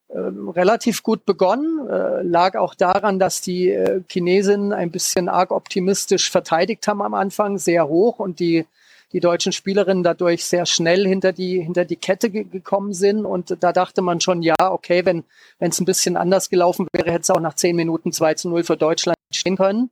äh, 0.08 0.18
relativ 0.18 1.02
gut 1.02 1.24
begonnen, 1.26 1.86
äh, 1.88 2.22
lag 2.22 2.56
auch 2.56 2.74
daran, 2.74 3.18
dass 3.18 3.40
die 3.40 3.70
äh, 3.70 4.02
Chinesen 4.08 4.72
ein 4.72 4.90
bisschen 4.90 5.28
arg 5.28 5.50
optimistisch 5.50 6.30
verteidigt 6.30 6.86
haben 6.88 7.02
am 7.02 7.14
Anfang, 7.14 7.58
sehr 7.58 7.88
hoch 7.88 8.18
und 8.18 8.40
die 8.40 8.66
die 9.12 9.20
deutschen 9.20 9.52
Spielerinnen 9.52 10.02
dadurch 10.02 10.44
sehr 10.44 10.66
schnell 10.66 11.06
hinter 11.06 11.32
die, 11.32 11.60
hinter 11.60 11.84
die 11.84 11.96
Kette 11.96 12.30
ge 12.30 12.44
gekommen 12.44 12.92
sind. 12.92 13.24
Und 13.24 13.56
da 13.60 13.72
dachte 13.72 14.02
man 14.02 14.20
schon, 14.20 14.42
ja, 14.42 14.54
okay, 14.58 15.04
wenn 15.04 15.24
es 15.58 15.80
ein 15.80 15.86
bisschen 15.86 16.16
anders 16.16 16.50
gelaufen 16.50 16.86
wäre, 16.92 17.10
hätte 17.10 17.22
es 17.22 17.30
auch 17.30 17.40
nach 17.40 17.54
zehn 17.54 17.76
Minuten 17.76 18.12
2 18.12 18.34
zu 18.34 18.48
0 18.50 18.64
für 18.64 18.76
Deutschland 18.76 19.16
stehen 19.32 19.56
können. 19.56 19.90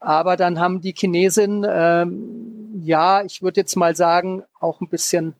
Aber 0.00 0.36
dann 0.36 0.60
haben 0.60 0.80
die 0.80 0.94
Chinesen, 0.96 1.66
ähm, 1.68 2.80
ja, 2.82 3.22
ich 3.22 3.42
würde 3.42 3.60
jetzt 3.60 3.76
mal 3.76 3.96
sagen, 3.96 4.44
auch 4.60 4.80
ein 4.80 4.88
bisschen 4.88 5.34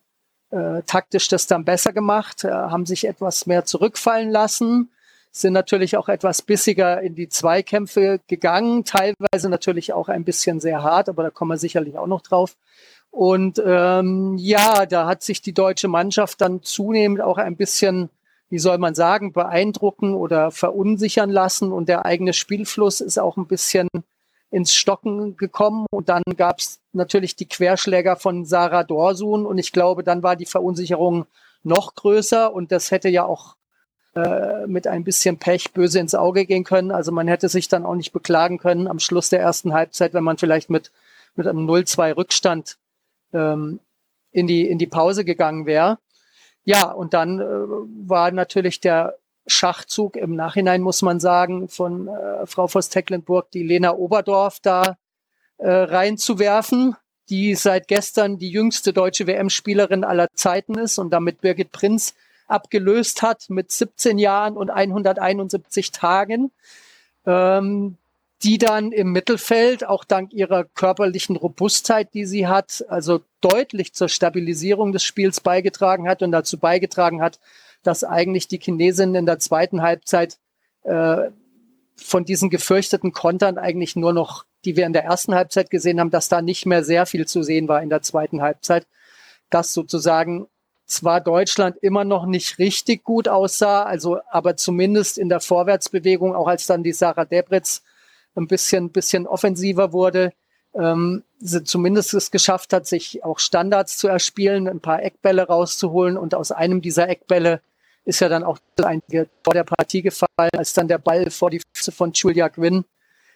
äh, 0.50 0.82
taktisch 0.86 1.28
das 1.28 1.46
dann 1.46 1.64
besser 1.64 1.92
gemacht, 1.92 2.44
äh, 2.44 2.50
haben 2.50 2.86
sich 2.86 3.06
etwas 3.06 3.46
mehr 3.46 3.64
zurückfallen 3.64 4.30
lassen, 4.30 4.90
sind 5.30 5.52
natürlich 5.52 5.96
auch 5.96 6.08
etwas 6.08 6.42
bissiger 6.42 7.00
in 7.02 7.14
die 7.14 7.28
Zweikämpfe 7.28 8.20
gegangen, 8.26 8.84
teilweise 8.84 9.48
natürlich 9.48 9.92
auch 9.92 10.08
ein 10.08 10.24
bisschen 10.24 10.60
sehr 10.60 10.82
hart, 10.82 11.08
aber 11.08 11.22
da 11.22 11.30
kommen 11.30 11.50
wir 11.50 11.58
sicherlich 11.58 11.98
auch 11.98 12.06
noch 12.06 12.22
drauf. 12.22 12.56
Und 13.10 13.60
ähm, 13.64 14.36
ja, 14.38 14.86
da 14.86 15.06
hat 15.06 15.22
sich 15.22 15.40
die 15.42 15.54
deutsche 15.54 15.88
Mannschaft 15.88 16.40
dann 16.40 16.62
zunehmend 16.62 17.20
auch 17.20 17.38
ein 17.38 17.56
bisschen, 17.56 18.10
wie 18.50 18.58
soll 18.58 18.78
man 18.78 18.94
sagen, 18.94 19.32
beeindrucken 19.32 20.14
oder 20.14 20.50
verunsichern 20.50 21.30
lassen. 21.30 21.72
Und 21.72 21.88
der 21.88 22.04
eigene 22.04 22.32
Spielfluss 22.32 23.00
ist 23.00 23.18
auch 23.18 23.36
ein 23.36 23.46
bisschen 23.46 23.88
ins 24.50 24.74
Stocken 24.74 25.36
gekommen. 25.36 25.86
Und 25.90 26.08
dann 26.08 26.22
gab 26.36 26.58
es 26.58 26.80
natürlich 26.92 27.36
die 27.36 27.48
Querschläger 27.48 28.16
von 28.16 28.44
Sarah 28.44 28.84
Dorsun. 28.84 29.46
Und 29.46 29.58
ich 29.58 29.72
glaube, 29.72 30.02
dann 30.02 30.22
war 30.22 30.36
die 30.36 30.46
Verunsicherung 30.46 31.26
noch 31.62 31.94
größer. 31.94 32.52
Und 32.52 32.72
das 32.72 32.90
hätte 32.90 33.08
ja 33.08 33.24
auch 33.24 33.56
äh, 34.14 34.66
mit 34.66 34.86
ein 34.86 35.04
bisschen 35.04 35.38
Pech 35.38 35.72
böse 35.72 35.98
ins 35.98 36.14
Auge 36.14 36.46
gehen 36.46 36.64
können. 36.64 36.90
Also 36.90 37.12
man 37.12 37.28
hätte 37.28 37.48
sich 37.48 37.68
dann 37.68 37.84
auch 37.84 37.94
nicht 37.94 38.12
beklagen 38.12 38.58
können 38.58 38.88
am 38.88 38.98
Schluss 38.98 39.28
der 39.28 39.40
ersten 39.40 39.74
Halbzeit, 39.74 40.14
wenn 40.14 40.24
man 40.24 40.38
vielleicht 40.38 40.70
mit, 40.70 40.90
mit 41.34 41.46
einem 41.46 41.68
0-2 41.68 42.16
Rückstand 42.16 42.78
ähm, 43.32 43.80
in, 44.32 44.46
die, 44.46 44.68
in 44.68 44.78
die 44.78 44.86
Pause 44.86 45.24
gegangen 45.24 45.66
wäre. 45.66 45.98
Ja, 46.64 46.90
und 46.90 47.14
dann 47.14 47.40
äh, 47.40 47.44
war 47.44 48.30
natürlich 48.30 48.80
der 48.80 49.16
Schachzug 49.48 50.16
im 50.16 50.36
Nachhinein, 50.36 50.82
muss 50.82 51.02
man 51.02 51.20
sagen, 51.20 51.68
von 51.68 52.08
äh, 52.08 52.46
Frau 52.46 52.68
Voss-Tecklenburg, 52.68 53.50
die 53.50 53.62
Lena 53.62 53.94
Oberdorf 53.94 54.58
da 54.60 54.96
äh, 55.58 55.70
reinzuwerfen, 55.70 56.96
die 57.28 57.54
seit 57.54 57.88
gestern 57.88 58.38
die 58.38 58.50
jüngste 58.50 58.92
deutsche 58.92 59.26
WM-Spielerin 59.26 60.04
aller 60.04 60.28
Zeiten 60.34 60.78
ist 60.78 60.98
und 60.98 61.10
damit 61.10 61.40
Birgit 61.40 61.72
Prinz 61.72 62.14
abgelöst 62.46 63.22
hat 63.22 63.50
mit 63.50 63.70
17 63.70 64.18
Jahren 64.18 64.56
und 64.56 64.70
171 64.70 65.90
Tagen. 65.92 66.50
Ähm, 67.26 67.98
die 68.42 68.58
dann 68.58 68.92
im 68.92 69.10
Mittelfeld 69.10 69.84
auch 69.84 70.04
dank 70.04 70.32
ihrer 70.32 70.64
körperlichen 70.64 71.36
Robustheit, 71.36 72.14
die 72.14 72.24
sie 72.24 72.46
hat, 72.46 72.84
also 72.88 73.20
deutlich 73.40 73.94
zur 73.94 74.08
Stabilisierung 74.08 74.92
des 74.92 75.02
Spiels 75.02 75.40
beigetragen 75.40 76.08
hat 76.08 76.22
und 76.22 76.30
dazu 76.30 76.58
beigetragen 76.58 77.20
hat, 77.20 77.40
dass 77.88 78.04
eigentlich 78.04 78.48
die 78.48 78.60
Chinesinnen 78.60 79.14
in 79.14 79.24
der 79.24 79.38
zweiten 79.38 79.80
Halbzeit 79.80 80.36
äh, 80.82 81.30
von 81.96 82.26
diesen 82.26 82.50
gefürchteten 82.50 83.12
Kontern 83.12 83.56
eigentlich 83.56 83.96
nur 83.96 84.12
noch, 84.12 84.44
die 84.66 84.76
wir 84.76 84.84
in 84.84 84.92
der 84.92 85.04
ersten 85.04 85.34
Halbzeit 85.34 85.70
gesehen 85.70 85.98
haben, 85.98 86.10
dass 86.10 86.28
da 86.28 86.42
nicht 86.42 86.66
mehr 86.66 86.84
sehr 86.84 87.06
viel 87.06 87.26
zu 87.26 87.42
sehen 87.42 87.66
war 87.66 87.82
in 87.82 87.88
der 87.88 88.02
zweiten 88.02 88.42
Halbzeit, 88.42 88.86
dass 89.48 89.72
sozusagen 89.72 90.48
zwar 90.84 91.22
Deutschland 91.22 91.78
immer 91.80 92.04
noch 92.04 92.26
nicht 92.26 92.58
richtig 92.58 93.04
gut 93.04 93.26
aussah, 93.26 93.84
also 93.84 94.18
aber 94.30 94.58
zumindest 94.58 95.16
in 95.16 95.30
der 95.30 95.40
Vorwärtsbewegung, 95.40 96.34
auch 96.34 96.46
als 96.46 96.66
dann 96.66 96.82
die 96.82 96.92
Sarah 96.92 97.24
Debritz 97.24 97.82
ein 98.36 98.48
bisschen, 98.48 98.90
bisschen 98.90 99.26
offensiver 99.26 99.94
wurde, 99.94 100.34
ähm, 100.74 101.24
sie 101.40 101.64
zumindest 101.64 102.12
es 102.12 102.30
geschafft 102.30 102.74
hat, 102.74 102.86
sich 102.86 103.24
auch 103.24 103.38
Standards 103.38 103.96
zu 103.96 104.08
erspielen, 104.08 104.68
ein 104.68 104.80
paar 104.80 105.02
Eckbälle 105.02 105.46
rauszuholen 105.46 106.18
und 106.18 106.34
aus 106.34 106.52
einem 106.52 106.82
dieser 106.82 107.08
Eckbälle 107.08 107.62
ist 108.08 108.20
ja 108.20 108.28
dann 108.30 108.42
auch 108.42 108.58
einige 108.82 109.28
vor 109.44 109.52
der 109.52 109.64
Partie 109.64 110.00
gefallen, 110.00 110.50
als 110.56 110.72
dann 110.72 110.88
der 110.88 110.98
Ball 110.98 111.30
vor 111.30 111.50
die 111.50 111.60
Füße 111.74 111.92
von 111.92 112.12
Julia 112.12 112.48
Gwynn 112.48 112.86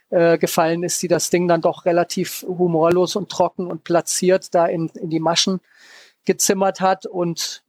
äh, 0.08 0.38
gefallen 0.38 0.82
ist, 0.82 1.02
die 1.02 1.08
das 1.08 1.28
Ding 1.28 1.46
dann 1.46 1.60
doch 1.60 1.84
relativ 1.84 2.42
humorlos 2.48 3.14
und 3.14 3.30
trocken 3.30 3.66
und 3.66 3.84
platziert 3.84 4.54
da 4.54 4.66
in, 4.66 4.88
in 4.94 5.10
die 5.10 5.20
Maschen 5.20 5.60
gezimmert 6.24 6.80
hat 6.80 7.04
und 7.04 7.62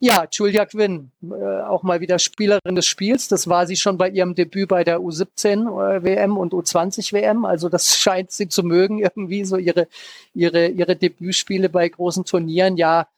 ja, 0.00 0.26
Julia 0.30 0.66
Quinn, 0.66 1.12
äh, 1.22 1.62
auch 1.62 1.82
mal 1.82 2.00
wieder 2.00 2.18
Spielerin 2.18 2.74
des 2.74 2.84
Spiels. 2.84 3.28
Das 3.28 3.48
war 3.48 3.66
sie 3.66 3.76
schon 3.76 3.96
bei 3.96 4.10
ihrem 4.10 4.34
Debüt 4.34 4.68
bei 4.68 4.84
der 4.84 4.98
U17 4.98 5.96
äh, 5.96 6.04
WM 6.04 6.36
und 6.36 6.52
U20 6.52 7.14
WM. 7.14 7.46
Also 7.46 7.70
das 7.70 7.96
scheint 7.96 8.30
sie 8.30 8.48
zu 8.48 8.64
mögen, 8.64 8.98
irgendwie 8.98 9.46
so 9.46 9.56
ihre, 9.56 9.88
ihre, 10.34 10.66
ihre 10.66 10.96
Debütspiele 10.96 11.70
bei 11.70 11.88
großen 11.88 12.26
Turnieren. 12.26 12.76
Ja, 12.76 13.08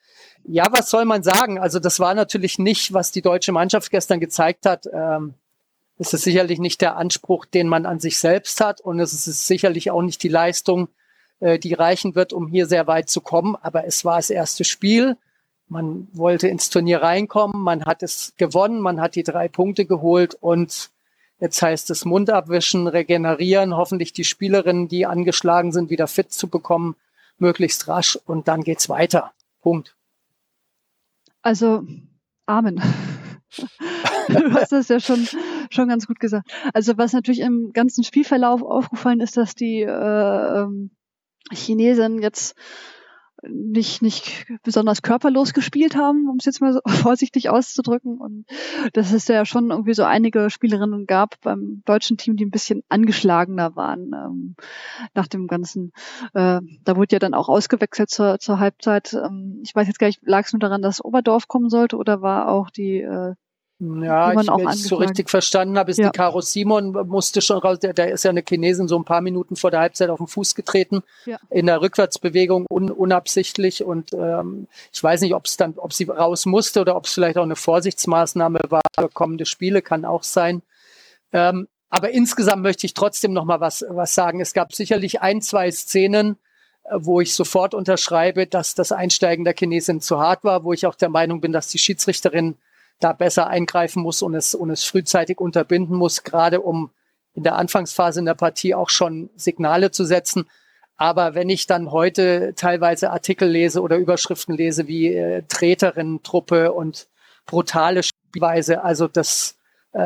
ja, 0.47 0.65
was 0.71 0.89
soll 0.89 1.05
man 1.05 1.23
sagen? 1.23 1.59
Also 1.59 1.79
das 1.79 1.99
war 1.99 2.13
natürlich 2.13 2.57
nicht, 2.59 2.93
was 2.93 3.11
die 3.11 3.21
deutsche 3.21 3.51
Mannschaft 3.51 3.91
gestern 3.91 4.19
gezeigt 4.19 4.65
hat. 4.65 4.87
Ähm, 4.91 5.33
es 5.99 6.13
ist 6.13 6.23
sicherlich 6.23 6.59
nicht 6.59 6.81
der 6.81 6.95
Anspruch, 6.95 7.45
den 7.45 7.67
man 7.67 7.85
an 7.85 7.99
sich 7.99 8.19
selbst 8.19 8.61
hat. 8.61 8.81
Und 8.81 8.99
es 8.99 9.13
ist 9.13 9.47
sicherlich 9.47 9.91
auch 9.91 10.01
nicht 10.01 10.23
die 10.23 10.29
Leistung, 10.29 10.89
äh, 11.39 11.59
die 11.59 11.73
reichen 11.73 12.15
wird, 12.15 12.33
um 12.33 12.47
hier 12.47 12.67
sehr 12.67 12.87
weit 12.87 13.09
zu 13.09 13.21
kommen. 13.21 13.55
Aber 13.55 13.85
es 13.85 14.05
war 14.05 14.17
das 14.17 14.29
erste 14.29 14.63
Spiel 14.63 15.17
man 15.69 16.07
wollte 16.13 16.47
ins 16.47 16.69
Turnier 16.69 17.01
reinkommen, 17.01 17.61
man 17.61 17.85
hat 17.85 18.03
es 18.03 18.33
gewonnen, 18.37 18.79
man 18.79 19.01
hat 19.01 19.15
die 19.15 19.23
drei 19.23 19.47
Punkte 19.47 19.85
geholt 19.85 20.35
und 20.35 20.91
jetzt 21.39 21.61
heißt 21.61 21.89
es 21.89 22.05
Mund 22.05 22.29
abwischen, 22.29 22.87
regenerieren, 22.87 23.75
hoffentlich 23.75 24.13
die 24.13 24.23
Spielerinnen, 24.23 24.87
die 24.87 25.05
angeschlagen 25.05 25.71
sind, 25.71 25.89
wieder 25.89 26.07
fit 26.07 26.31
zu 26.31 26.47
bekommen, 26.47 26.95
möglichst 27.37 27.87
rasch 27.87 28.17
und 28.25 28.47
dann 28.47 28.63
geht's 28.63 28.89
weiter. 28.89 29.31
Punkt. 29.61 29.96
Also, 31.47 31.85
Amen. 32.45 32.75
du 34.27 34.51
hast 34.51 34.73
das 34.73 34.89
ja 34.89 34.99
schon, 34.99 35.25
schon 35.69 35.87
ganz 35.87 36.05
gut 36.05 36.19
gesagt. 36.19 36.51
Also 36.73 36.97
was 36.97 37.13
natürlich 37.13 37.39
im 37.39 37.71
ganzen 37.71 38.03
Spielverlauf 38.03 38.61
aufgefallen 38.61 39.21
ist, 39.21 39.37
dass 39.37 39.55
die 39.55 39.79
äh, 39.83 39.87
ähm, 40.63 40.91
Chinesen 41.53 42.21
jetzt 42.21 42.53
nicht, 43.43 44.01
nicht 44.01 44.47
besonders 44.63 45.01
körperlos 45.01 45.53
gespielt 45.53 45.95
haben, 45.95 46.29
um 46.29 46.37
es 46.37 46.45
jetzt 46.45 46.61
mal 46.61 46.73
so 46.73 46.79
vorsichtig 46.87 47.49
auszudrücken. 47.49 48.17
Und 48.17 48.45
dass 48.93 49.13
es 49.13 49.27
ja 49.27 49.45
schon 49.45 49.69
irgendwie 49.69 49.93
so 49.93 50.03
einige 50.03 50.49
Spielerinnen 50.49 51.05
gab 51.05 51.39
beim 51.41 51.81
deutschen 51.85 52.17
Team, 52.17 52.35
die 52.35 52.45
ein 52.45 52.51
bisschen 52.51 52.83
angeschlagener 52.89 53.75
waren 53.75 54.11
ähm, 54.13 54.55
nach 55.13 55.27
dem 55.27 55.47
Ganzen. 55.47 55.91
Äh, 56.33 56.61
da 56.83 56.95
wurde 56.95 57.15
ja 57.15 57.19
dann 57.19 57.33
auch 57.33 57.49
ausgewechselt 57.49 58.09
zur, 58.09 58.39
zur 58.39 58.59
Halbzeit. 58.59 59.13
Ähm, 59.13 59.61
ich 59.63 59.75
weiß 59.75 59.87
jetzt 59.87 59.99
gar 59.99 60.07
nicht, 60.07 60.21
lag 60.23 60.45
es 60.45 60.53
nur 60.53 60.59
daran, 60.59 60.81
dass 60.81 61.03
Oberdorf 61.03 61.47
kommen 61.47 61.69
sollte 61.69 61.97
oder 61.97 62.21
war 62.21 62.49
auch 62.49 62.69
die 62.69 63.01
äh, 63.01 63.35
ja, 63.79 64.31
ich, 64.31 64.47
wenn 64.47 64.69
ich 64.69 64.83
so 64.83 64.95
richtig 64.95 65.29
verstanden 65.29 65.77
habe, 65.77 65.91
ist 65.91 65.97
ja. 65.97 66.09
die 66.09 66.17
Caro 66.17 66.41
Simon 66.41 66.93
musste 67.07 67.41
schon 67.41 67.59
raus, 67.59 67.77
der, 67.77 67.93
der 67.93 68.11
ist 68.11 68.23
ja 68.23 68.31
eine 68.31 68.41
Chinesin 68.47 68.87
so 68.87 68.97
ein 68.97 69.05
paar 69.05 69.21
Minuten 69.21 69.55
vor 69.55 69.69
der 69.69 69.81
Halbzeit 69.81 70.09
auf 70.09 70.17
den 70.17 70.25
Fuß 70.25 70.55
getreten, 70.55 71.03
ja. 71.25 71.37
in 71.51 71.67
der 71.67 71.79
Rückwärtsbewegung 71.81 72.65
un, 72.69 72.89
unabsichtlich 72.89 73.83
und 73.83 74.13
ähm, 74.13 74.67
ich 74.91 75.03
weiß 75.03 75.21
nicht, 75.21 75.35
ob 75.35 75.45
es 75.45 75.57
dann, 75.57 75.75
ob 75.77 75.93
sie 75.93 76.05
raus 76.05 76.47
musste 76.47 76.81
oder 76.81 76.95
ob 76.95 77.05
es 77.05 77.13
vielleicht 77.13 77.37
auch 77.37 77.43
eine 77.43 77.55
Vorsichtsmaßnahme 77.55 78.61
war 78.69 78.81
für 78.99 79.09
kommende 79.09 79.45
Spiele, 79.45 79.83
kann 79.83 80.05
auch 80.05 80.23
sein. 80.23 80.63
Ähm, 81.31 81.67
aber 81.89 82.09
insgesamt 82.09 82.63
möchte 82.63 82.87
ich 82.87 82.95
trotzdem 82.95 83.31
noch 83.31 83.45
mal 83.45 83.59
was, 83.59 83.85
was 83.89 84.15
sagen. 84.15 84.41
Es 84.41 84.53
gab 84.53 84.73
sicherlich 84.73 85.21
ein, 85.21 85.41
zwei 85.41 85.69
Szenen, 85.69 86.37
äh, 86.83 86.95
wo 86.95 87.21
ich 87.21 87.35
sofort 87.35 87.75
unterschreibe, 87.75 88.47
dass 88.47 88.73
das 88.73 88.91
Einsteigen 88.91 89.45
der 89.45 89.53
Chinesin 89.53 90.01
zu 90.01 90.19
hart 90.19 90.43
war, 90.43 90.63
wo 90.63 90.73
ich 90.73 90.87
auch 90.87 90.95
der 90.95 91.09
Meinung 91.09 91.41
bin, 91.41 91.51
dass 91.51 91.67
die 91.67 91.77
Schiedsrichterin 91.77 92.55
da 92.99 93.13
besser 93.13 93.47
eingreifen 93.47 94.01
muss 94.01 94.21
und 94.21 94.35
es, 94.35 94.55
und 94.55 94.69
es 94.69 94.83
frühzeitig 94.83 95.39
unterbinden 95.39 95.95
muss, 95.95 96.23
gerade 96.23 96.61
um 96.61 96.91
in 97.33 97.43
der 97.43 97.55
Anfangsphase 97.55 98.19
in 98.19 98.25
der 98.25 98.33
Partie 98.33 98.73
auch 98.73 98.89
schon 98.89 99.29
Signale 99.35 99.91
zu 99.91 100.05
setzen. 100.05 100.49
Aber 100.97 101.35
wenn 101.35 101.49
ich 101.49 101.67
dann 101.67 101.91
heute 101.91 102.53
teilweise 102.55 103.11
Artikel 103.11 103.47
lese 103.47 103.81
oder 103.81 103.97
Überschriften 103.97 104.57
lese 104.57 104.87
wie 104.87 105.13
äh, 105.13 105.43
Treterinnen-Truppe 105.47 106.73
und 106.73 107.07
brutale 107.45 108.01
Spielweise, 108.01 108.83
also 108.83 109.07
das, 109.07 109.55
äh, 109.93 109.99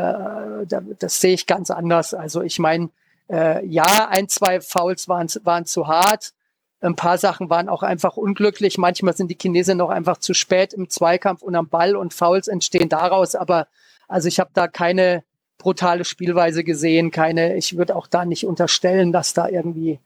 das, 0.67 0.83
das 0.99 1.21
sehe 1.21 1.33
ich 1.33 1.47
ganz 1.47 1.71
anders. 1.71 2.13
Also 2.13 2.41
ich 2.41 2.59
meine, 2.59 2.89
äh, 3.29 3.65
ja, 3.65 4.09
ein, 4.09 4.27
zwei 4.27 4.59
Fouls 4.59 5.07
waren, 5.07 5.27
waren 5.43 5.65
zu 5.65 5.87
hart, 5.87 6.33
ein 6.81 6.95
paar 6.95 7.17
Sachen 7.17 7.49
waren 7.49 7.69
auch 7.69 7.83
einfach 7.83 8.17
unglücklich. 8.17 8.77
Manchmal 8.77 9.15
sind 9.15 9.29
die 9.29 9.37
Chinesen 9.39 9.77
noch 9.77 9.89
einfach 9.89 10.17
zu 10.17 10.33
spät 10.33 10.73
im 10.73 10.89
Zweikampf 10.89 11.43
und 11.43 11.55
am 11.55 11.69
Ball 11.69 11.95
und 11.95 12.13
Fouls 12.13 12.47
entstehen 12.47 12.89
daraus. 12.89 13.35
Aber 13.35 13.67
also 14.07 14.27
ich 14.27 14.39
habe 14.39 14.49
da 14.53 14.67
keine 14.67 15.23
brutale 15.59 16.05
Spielweise 16.05 16.63
gesehen, 16.63 17.11
keine, 17.11 17.55
ich 17.55 17.77
würde 17.77 17.95
auch 17.95 18.07
da 18.07 18.25
nicht 18.25 18.47
unterstellen, 18.47 19.11
dass 19.11 19.35
da 19.35 19.47
irgendwie 19.47 19.99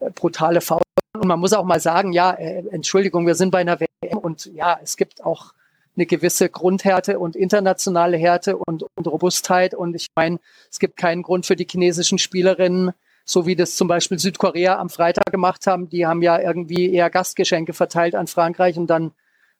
äh, 0.00 0.10
brutale 0.10 0.60
Fouls. 0.60 0.82
Und 1.14 1.26
man 1.26 1.40
muss 1.40 1.54
auch 1.54 1.64
mal 1.64 1.80
sagen, 1.80 2.12
ja, 2.12 2.32
äh, 2.32 2.62
Entschuldigung, 2.70 3.26
wir 3.26 3.34
sind 3.34 3.50
bei 3.50 3.58
einer 3.58 3.80
WM 3.80 4.18
und 4.18 4.46
ja, 4.46 4.78
es 4.82 4.98
gibt 4.98 5.24
auch 5.24 5.54
eine 5.96 6.04
gewisse 6.06 6.48
Grundhärte 6.48 7.18
und 7.18 7.34
internationale 7.36 8.18
Härte 8.18 8.56
und, 8.56 8.84
und 8.94 9.06
Robustheit. 9.06 9.74
Und 9.74 9.96
ich 9.96 10.08
meine, 10.14 10.38
es 10.70 10.78
gibt 10.78 10.96
keinen 10.96 11.22
Grund 11.22 11.46
für 11.46 11.56
die 11.56 11.66
chinesischen 11.68 12.18
Spielerinnen, 12.18 12.92
so 13.30 13.44
wie 13.44 13.56
das 13.56 13.76
zum 13.76 13.88
Beispiel 13.88 14.18
Südkorea 14.18 14.78
am 14.78 14.88
Freitag 14.88 15.30
gemacht 15.30 15.66
haben. 15.66 15.90
Die 15.90 16.06
haben 16.06 16.22
ja 16.22 16.40
irgendwie 16.40 16.90
eher 16.90 17.10
Gastgeschenke 17.10 17.74
verteilt 17.74 18.14
an 18.14 18.26
Frankreich 18.26 18.78
und 18.78 18.86
dann 18.88 19.12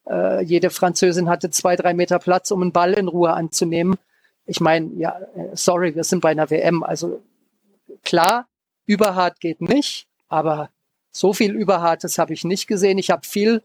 äh, 0.08 0.42
jede 0.42 0.70
Französin 0.70 1.28
hatte 1.28 1.50
zwei, 1.50 1.76
drei 1.76 1.92
Meter 1.92 2.18
Platz, 2.18 2.50
um 2.50 2.62
einen 2.62 2.72
Ball 2.72 2.94
in 2.94 3.08
Ruhe 3.08 3.34
anzunehmen. 3.34 3.96
Ich 4.46 4.60
meine, 4.60 4.90
ja, 4.96 5.20
sorry, 5.52 5.94
wir 5.94 6.04
sind 6.04 6.20
bei 6.20 6.30
einer 6.30 6.48
WM. 6.48 6.82
Also 6.82 7.20
klar, 8.04 8.48
überhart 8.86 9.38
geht 9.38 9.60
nicht, 9.60 10.06
aber 10.28 10.70
so 11.10 11.34
viel 11.34 11.54
Überhartes 11.54 12.16
habe 12.16 12.32
ich 12.32 12.44
nicht 12.44 12.68
gesehen. 12.68 12.96
Ich 12.96 13.10
habe 13.10 13.26
viel 13.26 13.62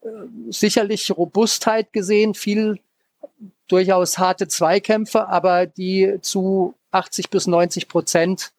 äh, 0.00 0.08
sicherlich 0.50 1.16
Robustheit 1.16 1.92
gesehen, 1.92 2.34
viel 2.34 2.80
durchaus 3.68 4.18
harte 4.18 4.48
Zweikämpfe, 4.48 5.28
aber 5.28 5.66
die 5.66 6.18
zu 6.22 6.74
80 6.90 7.30
bis 7.30 7.46
90 7.46 7.86
Prozent 7.86 8.52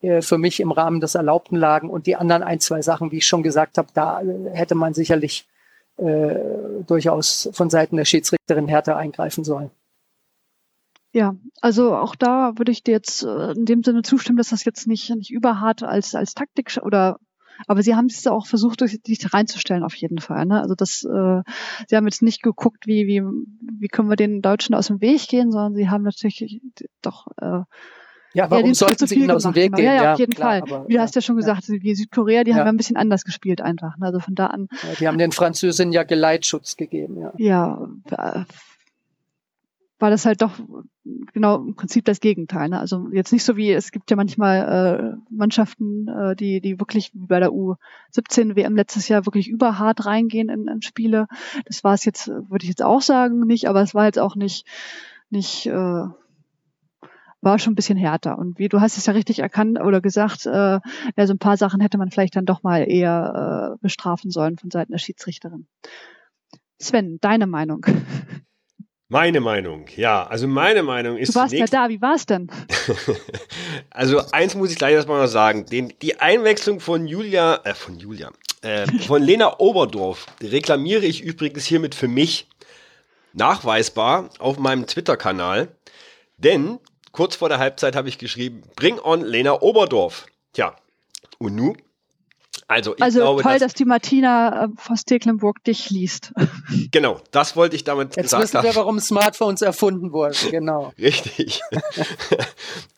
für 0.00 0.38
mich 0.38 0.60
im 0.60 0.70
Rahmen 0.70 1.00
des 1.00 1.14
Erlaubten 1.14 1.56
lagen. 1.56 1.90
Und 1.90 2.06
die 2.06 2.16
anderen 2.16 2.42
ein, 2.42 2.60
zwei 2.60 2.82
Sachen, 2.82 3.10
wie 3.10 3.18
ich 3.18 3.26
schon 3.26 3.42
gesagt 3.42 3.78
habe, 3.78 3.88
da 3.94 4.20
äh, 4.20 4.50
hätte 4.52 4.74
man 4.74 4.94
sicherlich 4.94 5.48
äh, 5.96 6.36
durchaus 6.86 7.48
von 7.52 7.70
Seiten 7.70 7.96
der 7.96 8.04
Schiedsrichterin 8.04 8.68
härter 8.68 8.96
eingreifen 8.96 9.44
sollen. 9.44 9.70
Ja, 11.12 11.34
also 11.60 11.96
auch 11.96 12.14
da 12.14 12.52
würde 12.56 12.70
ich 12.70 12.84
dir 12.84 12.92
jetzt 12.92 13.24
äh, 13.24 13.52
in 13.52 13.64
dem 13.64 13.82
Sinne 13.82 14.02
zustimmen, 14.02 14.36
dass 14.36 14.50
das 14.50 14.64
jetzt 14.64 14.86
nicht, 14.86 15.10
nicht 15.10 15.30
überhart 15.30 15.82
als, 15.82 16.14
als 16.14 16.34
Taktik 16.34 16.78
oder 16.82 17.18
aber 17.66 17.82
sie 17.82 17.96
haben 17.96 18.06
es 18.06 18.24
auch 18.26 18.46
versucht, 18.46 18.80
sich 18.80 19.34
reinzustellen 19.34 19.82
auf 19.82 19.94
jeden 19.96 20.20
Fall. 20.20 20.46
Ne? 20.46 20.60
Also 20.60 20.76
das, 20.76 21.02
äh, 21.02 21.42
sie 21.88 21.96
haben 21.96 22.06
jetzt 22.06 22.22
nicht 22.22 22.42
geguckt, 22.42 22.86
wie, 22.86 23.06
wie, 23.08 23.22
wie 23.80 23.88
können 23.88 24.08
wir 24.08 24.16
den 24.16 24.42
Deutschen 24.42 24.76
aus 24.76 24.86
dem 24.86 25.00
Weg 25.00 25.26
gehen, 25.26 25.50
sondern 25.50 25.74
sie 25.74 25.88
haben 25.88 26.04
natürlich 26.04 26.60
doch 27.02 27.26
äh, 27.38 27.62
ja, 28.34 28.50
warum 28.50 28.66
ja, 28.66 28.74
sollten 28.74 29.06
sie 29.06 29.16
ihnen 29.16 29.30
aus 29.30 29.42
dem 29.42 29.54
Weg 29.54 29.74
gehen? 29.74 29.84
Ja, 29.84 29.94
ja, 29.94 30.12
auf 30.12 30.18
jeden 30.18 30.34
klar, 30.34 30.60
Fall. 30.60 30.62
Aber, 30.62 30.88
Wie 30.88 30.94
du 30.94 31.00
hast 31.00 31.14
ja 31.14 31.20
schon 31.20 31.36
gesagt, 31.36 31.68
ja. 31.68 31.76
wie 31.80 31.94
Südkorea, 31.94 32.44
die 32.44 32.54
haben 32.54 32.60
ja 32.60 32.66
ein 32.66 32.76
bisschen 32.76 32.96
anders 32.96 33.24
gespielt 33.24 33.60
einfach. 33.60 33.96
Ne? 33.96 34.06
Also 34.06 34.20
von 34.20 34.34
da 34.34 34.46
an. 34.46 34.68
Ja, 34.82 34.94
die 34.98 35.08
haben 35.08 35.18
den 35.18 35.32
Französinnen 35.32 35.92
ja 35.92 36.02
Geleitschutz 36.02 36.76
gegeben, 36.76 37.18
ja. 37.20 37.32
Ja, 37.38 37.88
war 39.98 40.10
das 40.10 40.26
halt 40.26 40.42
doch 40.42 40.52
genau 41.32 41.56
im 41.56 41.74
Prinzip 41.74 42.04
das 42.04 42.20
Gegenteil. 42.20 42.68
Ne? 42.68 42.78
Also 42.78 43.08
jetzt 43.12 43.32
nicht 43.32 43.44
so 43.44 43.56
wie, 43.56 43.72
es 43.72 43.90
gibt 43.90 44.10
ja 44.10 44.16
manchmal 44.16 45.16
äh, 45.18 45.34
Mannschaften, 45.34 46.08
äh, 46.08 46.36
die, 46.36 46.60
die 46.60 46.78
wirklich 46.78 47.12
wie 47.14 47.26
bei 47.26 47.40
der 47.40 47.50
U17 47.50 48.54
WM 48.54 48.76
letztes 48.76 49.08
Jahr 49.08 49.26
wirklich 49.26 49.48
überhart 49.48 50.06
reingehen 50.06 50.48
in, 50.48 50.68
in 50.68 50.82
Spiele. 50.82 51.26
Das 51.66 51.82
war 51.82 51.94
es 51.94 52.04
jetzt, 52.04 52.28
würde 52.28 52.62
ich 52.62 52.68
jetzt 52.68 52.82
auch 52.82 53.02
sagen, 53.02 53.40
nicht, 53.40 53.68
aber 53.68 53.82
es 53.82 53.94
war 53.94 54.04
jetzt 54.04 54.18
auch 54.18 54.36
nicht, 54.36 54.66
nicht 55.30 55.66
äh, 55.66 56.04
war 57.40 57.58
schon 57.58 57.72
ein 57.72 57.76
bisschen 57.76 57.98
härter. 57.98 58.38
Und 58.38 58.58
wie 58.58 58.68
du 58.68 58.80
hast 58.80 58.98
es 58.98 59.06
ja 59.06 59.12
richtig 59.12 59.38
erkannt 59.38 59.80
oder 59.80 60.00
gesagt, 60.00 60.46
äh, 60.46 60.50
ja, 60.50 61.26
so 61.26 61.32
ein 61.32 61.38
paar 61.38 61.56
Sachen 61.56 61.80
hätte 61.80 61.98
man 61.98 62.10
vielleicht 62.10 62.36
dann 62.36 62.46
doch 62.46 62.62
mal 62.62 62.88
eher 62.88 63.76
äh, 63.76 63.78
bestrafen 63.80 64.30
sollen 64.30 64.58
von 64.58 64.70
Seiten 64.70 64.92
der 64.92 64.98
Schiedsrichterin. 64.98 65.66
Sven, 66.80 67.18
deine 67.20 67.46
Meinung? 67.46 67.84
Meine 69.10 69.40
Meinung, 69.40 69.86
ja. 69.96 70.26
Also 70.26 70.46
meine 70.46 70.82
Meinung 70.82 71.16
ist. 71.16 71.34
Du 71.34 71.40
warst 71.40 71.54
ja 71.54 71.64
da, 71.64 71.88
wie 71.88 72.02
war 72.02 72.14
es 72.14 72.26
denn? 72.26 72.50
also 73.90 74.20
eins 74.32 74.54
muss 74.54 74.70
ich 74.70 74.76
gleich 74.76 74.92
erstmal 74.92 75.22
noch 75.22 75.28
sagen. 75.28 75.64
Den, 75.64 75.94
die 76.02 76.20
Einwechslung 76.20 76.78
von 76.78 77.06
Julia, 77.06 77.60
äh, 77.64 77.74
von 77.74 77.98
Julia, 77.98 78.30
äh, 78.60 78.86
von 79.06 79.22
Lena 79.22 79.58
Oberdorf 79.60 80.26
reklamiere 80.42 81.06
ich 81.06 81.22
übrigens 81.22 81.64
hiermit 81.64 81.94
für 81.94 82.08
mich 82.08 82.48
nachweisbar 83.32 84.28
auf 84.38 84.58
meinem 84.58 84.86
Twitter-Kanal. 84.86 85.68
Denn 86.36 86.78
kurz 87.18 87.34
vor 87.34 87.48
der 87.48 87.58
Halbzeit 87.58 87.96
habe 87.96 88.08
ich 88.08 88.18
geschrieben, 88.18 88.62
bring 88.76 89.00
on 89.00 89.22
Lena 89.22 89.60
Oberdorf. 89.60 90.26
Tja, 90.52 90.76
und 91.38 91.56
nu 91.56 91.74
also, 92.68 92.94
ich 92.94 93.02
also 93.02 93.20
glaube, 93.20 93.42
toll, 93.42 93.52
dass, 93.54 93.60
dass 93.60 93.74
die 93.74 93.84
Martina 93.86 94.64
äh, 94.64 94.68
von 94.76 94.96
Stecklenburg 94.96 95.64
dich 95.64 95.90
liest. 95.90 96.32
Genau, 96.92 97.20
das 97.32 97.56
wollte 97.56 97.74
ich 97.74 97.82
damit 97.82 98.14
Jetzt 98.14 98.30
gesagt 98.30 98.42
wissen 98.42 98.62
wir, 98.62 98.74
warum 98.76 99.00
Smartphones 99.00 99.62
erfunden 99.62 100.12
wurden, 100.12 100.36
genau. 100.50 100.92
Richtig. 100.98 101.60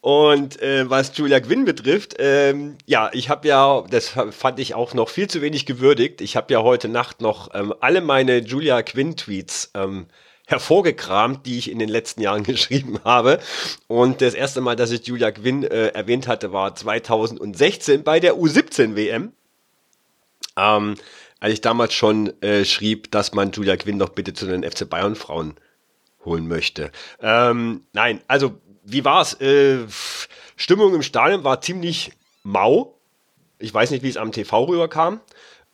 Und 0.00 0.61
äh, 0.61 0.90
was 0.90 1.16
Julia 1.16 1.38
Gwynn 1.38 1.64
betrifft, 1.64 2.16
ähm, 2.18 2.76
ja, 2.85 3.11
ich 3.12 3.30
habe 3.30 3.48
ja, 3.48 3.85
das 3.88 4.09
fand 4.09 4.59
ich 4.59 4.74
auch 4.74 4.92
noch 4.92 5.09
viel 5.09 5.28
zu 5.28 5.40
wenig 5.40 5.66
gewürdigt. 5.66 6.20
Ich 6.20 6.37
habe 6.37 6.52
ja 6.52 6.62
heute 6.62 6.88
Nacht 6.88 7.20
noch 7.22 7.54
ähm, 7.54 7.72
alle 7.80 8.00
meine 8.00 8.38
Julia 8.38 8.83
Gwynn-Tweets 8.83 9.70
ähm, 9.74 10.06
hervorgekramt, 10.50 11.46
die 11.46 11.58
ich 11.58 11.70
in 11.70 11.78
den 11.78 11.88
letzten 11.88 12.20
Jahren 12.20 12.42
geschrieben 12.44 12.98
habe. 13.04 13.40
Und 13.86 14.20
das 14.20 14.34
erste 14.34 14.60
Mal, 14.60 14.76
dass 14.76 14.90
ich 14.90 15.06
Julia 15.06 15.30
Gwynn 15.30 15.64
äh, 15.64 15.88
erwähnt 15.88 16.28
hatte, 16.28 16.52
war 16.52 16.74
2016 16.74 18.02
bei 18.02 18.20
der 18.20 18.34
U17 18.34 18.96
WM. 18.96 19.32
Ähm, 20.56 20.96
als 21.38 21.54
ich 21.54 21.60
damals 21.62 21.94
schon 21.94 22.40
äh, 22.42 22.64
schrieb, 22.64 23.10
dass 23.10 23.32
man 23.32 23.52
Julia 23.52 23.76
Quinn 23.76 23.98
doch 23.98 24.10
bitte 24.10 24.34
zu 24.34 24.46
den 24.46 24.62
FC 24.62 24.88
Bayern 24.88 25.14
Frauen 25.16 25.54
holen 26.24 26.46
möchte. 26.48 26.92
Ähm, 27.22 27.84
nein, 27.92 28.20
also 28.28 28.60
wie 28.84 29.04
war's? 29.04 29.40
Äh, 29.40 29.78
Stimmung 30.56 30.94
im 30.94 31.02
Stadion 31.02 31.44
war 31.44 31.62
ziemlich 31.62 32.12
mau. 32.42 32.98
Ich 33.58 33.72
weiß 33.72 33.90
nicht, 33.90 34.02
wie 34.02 34.08
es 34.08 34.18
am 34.18 34.32
TV 34.32 34.64
rüberkam. 34.64 35.20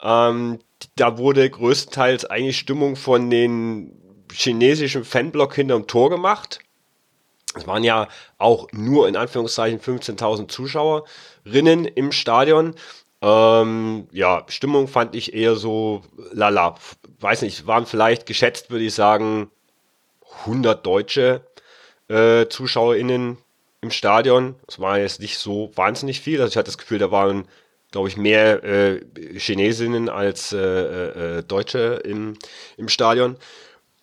Ähm, 0.01 0.61
da 0.95 1.19
wurde 1.19 1.49
größtenteils 1.49 2.27
eigentlich 2.27 2.59
Stimmung 2.59 2.95
von 2.97 3.31
den 3.31 4.06
chinesischen 4.33 5.05
Fanblock 5.05 5.55
hinterm 5.55 5.87
Tor 5.87 6.11
gemacht. 6.11 6.61
Es 7.55 7.67
waren 7.67 7.85
ja 7.85 8.09
auch 8.39 8.69
nur 8.73 9.09
in 9.09 9.17
Anführungszeichen 9.17 9.81
15.000 9.81 10.49
Zuschauerinnen 10.49 11.87
im 11.87 12.12
Stadion. 12.12 12.75
Ähm, 13.23 14.09
ja, 14.12 14.45
Stimmung 14.49 14.89
fand 14.89 15.15
ich 15.15 15.33
eher 15.35 15.57
so 15.57 16.03
lala. 16.33 16.77
Weiß 17.21 17.43
nicht, 17.43 17.67
waren 17.67 17.87
vielleicht 17.87 18.27
geschätzt, 18.27 18.71
würde 18.71 18.85
ich 18.85 18.95
sagen, 18.95 19.51
100 20.45 20.85
deutsche 20.85 21.41
äh, 22.09 22.47
ZuschauerInnen 22.47 23.39
im 23.81 23.91
Stadion. 23.91 24.57
Das 24.67 24.79
war 24.81 24.99
jetzt 24.99 25.21
nicht 25.21 25.39
so 25.39 25.71
wahnsinnig 25.75 26.21
viel. 26.21 26.41
Also 26.41 26.53
ich 26.53 26.57
hatte 26.57 26.67
das 26.67 26.79
Gefühl, 26.79 26.99
da 26.99 27.11
waren, 27.11 27.49
glaube 27.91 28.09
ich, 28.09 28.17
mehr 28.17 28.62
äh, 28.65 29.01
Chinesinnen 29.39 30.09
als 30.09 30.53
äh, 30.53 30.59
äh, 30.59 31.43
Deutsche 31.43 32.01
im, 32.05 32.37
im 32.77 32.89
Stadion. 32.89 33.37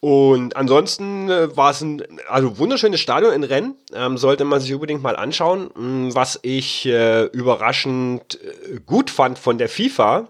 Und 0.03 0.57
ansonsten 0.57 1.29
äh, 1.29 1.55
war 1.55 1.71
es 1.71 1.79
ein 1.79 2.03
also 2.27 2.57
wunderschönes 2.57 2.99
Stadion 2.99 3.31
in 3.31 3.45
Rennes, 3.45 3.75
ähm, 3.93 4.17
sollte 4.17 4.43
man 4.43 4.59
sich 4.59 4.73
unbedingt 4.73 5.01
mal 5.01 5.15
anschauen. 5.15 5.69
Mm, 5.75 6.13
was 6.13 6.37
ich 6.41 6.85
äh, 6.85 7.23
überraschend 7.27 8.37
äh, 8.43 8.81
gut 8.85 9.09
fand 9.09 9.39
von 9.39 9.57
der 9.57 9.69
FIFA, 9.69 10.27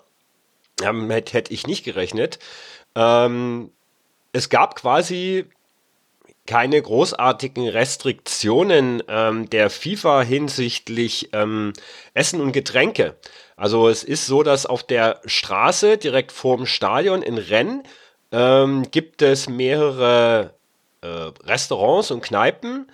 ähm, 0.83 1.09
hätte 1.09 1.33
hätt 1.33 1.49
ich 1.49 1.65
nicht 1.65 1.83
gerechnet. 1.83 2.37
Ähm, 2.93 3.71
es 4.31 4.49
gab 4.49 4.75
quasi 4.75 5.45
keine 6.45 6.79
großartigen 6.79 7.67
Restriktionen 7.67 9.01
ähm, 9.07 9.49
der 9.49 9.71
FIFA 9.71 10.21
hinsichtlich 10.21 11.29
ähm, 11.33 11.73
Essen 12.13 12.41
und 12.41 12.51
Getränke. 12.51 13.15
Also 13.55 13.89
es 13.89 14.03
ist 14.03 14.27
so, 14.27 14.43
dass 14.43 14.67
auf 14.67 14.83
der 14.83 15.19
Straße 15.25 15.97
direkt 15.97 16.31
vorm 16.31 16.67
Stadion 16.67 17.23
in 17.23 17.39
Rennes 17.39 17.81
ähm, 18.33 18.89
gibt 18.91 19.21
es 19.21 19.47
mehrere 19.47 20.53
äh, 21.01 21.07
Restaurants 21.45 22.11
und 22.11 22.21
Kneipen 22.21 22.91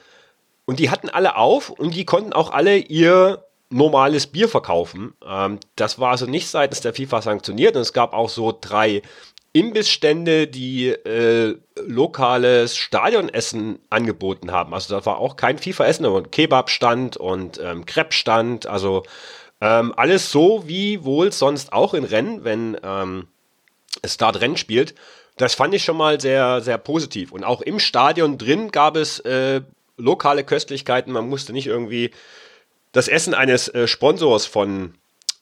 und 0.66 0.80
die 0.80 0.92
hatten 0.92 1.10
alle 1.10 1.38
auf 1.38 1.70
und 1.70 1.96
die 1.96 2.06
konnten 2.06 2.34
auch 2.34 2.52
alle 2.52 2.78
ihr 2.78 3.44
normales 3.70 4.28
Bier 4.28 4.50
verkaufen. 4.50 5.14
Ähm, 5.26 5.60
das 5.76 5.98
war 5.98 6.12
also 6.12 6.26
nicht 6.26 6.50
seitens 6.50 6.82
der 6.82 6.94
FIFA 6.94 7.22
sanktioniert 7.22 7.76
und 7.76 7.82
es 7.82 7.94
gab 7.94 8.14
auch 8.14 8.30
so 8.30 8.56
drei 8.60 9.02
Imbissstände, 9.54 10.48
die 10.48 10.90
äh, 10.90 11.58
lokales 11.76 12.76
Stadionessen 12.76 13.80
angeboten 13.90 14.52
haben. 14.52 14.74
Also 14.74 14.96
da 14.96 15.06
war 15.06 15.18
auch 15.18 15.38
kein 15.38 15.58
FIFA-Essen, 15.58 16.06
aber 16.06 16.18
ein 16.20 16.32
Kebab-Stand 16.32 17.18
und 17.18 17.60
ähm, 17.64 17.86
Crepe-Stand. 17.86 18.68
Also 18.68 19.04
ähm, 19.62 19.94
alles 19.98 20.32
so 20.32 20.68
wie 20.68 21.04
wohl 21.04 21.32
sonst 21.32 21.74
auch 21.74 21.96
in 21.96 22.04
Rennen, 22.04 22.44
wenn 22.44 22.78
ähm, 22.84 23.28
es 24.04 24.18
dort 24.18 24.40
Rennen 24.40 24.58
spielt. 24.58 24.94
Das 25.40 25.56
fand 25.56 25.74
ich 25.74 25.86
schon 25.86 25.96
mal 25.96 26.20
sehr, 26.20 26.60
sehr 26.60 26.78
positiv. 26.78 27.32
Und 27.32 27.46
auch 27.46 27.62
im 27.62 27.80
Stadion 27.80 28.38
drin 28.38 28.72
gab 28.72 28.98
es 28.98 29.20
äh, 29.22 29.62
lokale 29.96 30.44
Köstlichkeiten. 30.44 31.14
Man 31.14 31.30
musste 31.30 31.54
nicht 31.54 31.66
irgendwie 31.66 32.12
das 32.92 33.08
Essen 33.08 33.34
eines 33.34 33.70
äh, 33.70 33.88
Sponsors 33.88 34.46
von, 34.46 34.96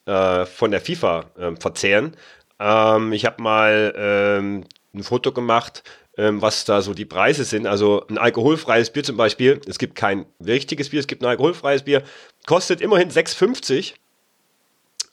äh, 0.06 0.46
von 0.46 0.70
der 0.70 0.80
FIFA 0.80 1.24
ähm, 1.36 1.56
verzehren. 1.56 2.16
Ähm, 2.60 3.12
ich 3.12 3.26
habe 3.26 3.42
mal 3.42 3.92
ähm, 3.96 4.64
ein 4.94 5.02
Foto 5.02 5.32
gemacht, 5.32 5.82
ähm, 6.16 6.40
was 6.40 6.64
da 6.64 6.80
so 6.80 6.94
die 6.94 7.04
Preise 7.04 7.42
sind. 7.42 7.66
Also 7.66 8.06
ein 8.06 8.18
alkoholfreies 8.18 8.90
Bier 8.90 9.02
zum 9.02 9.16
Beispiel. 9.16 9.60
Es 9.66 9.80
gibt 9.80 9.96
kein 9.96 10.26
richtiges 10.38 10.90
Bier, 10.90 11.00
es 11.00 11.08
gibt 11.08 11.22
ein 11.22 11.28
alkoholfreies 11.28 11.82
Bier. 11.82 12.04
Kostet 12.46 12.80
immerhin 12.80 13.10
6,50. 13.10 13.94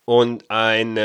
Und 0.05 0.51
ein 0.51 0.99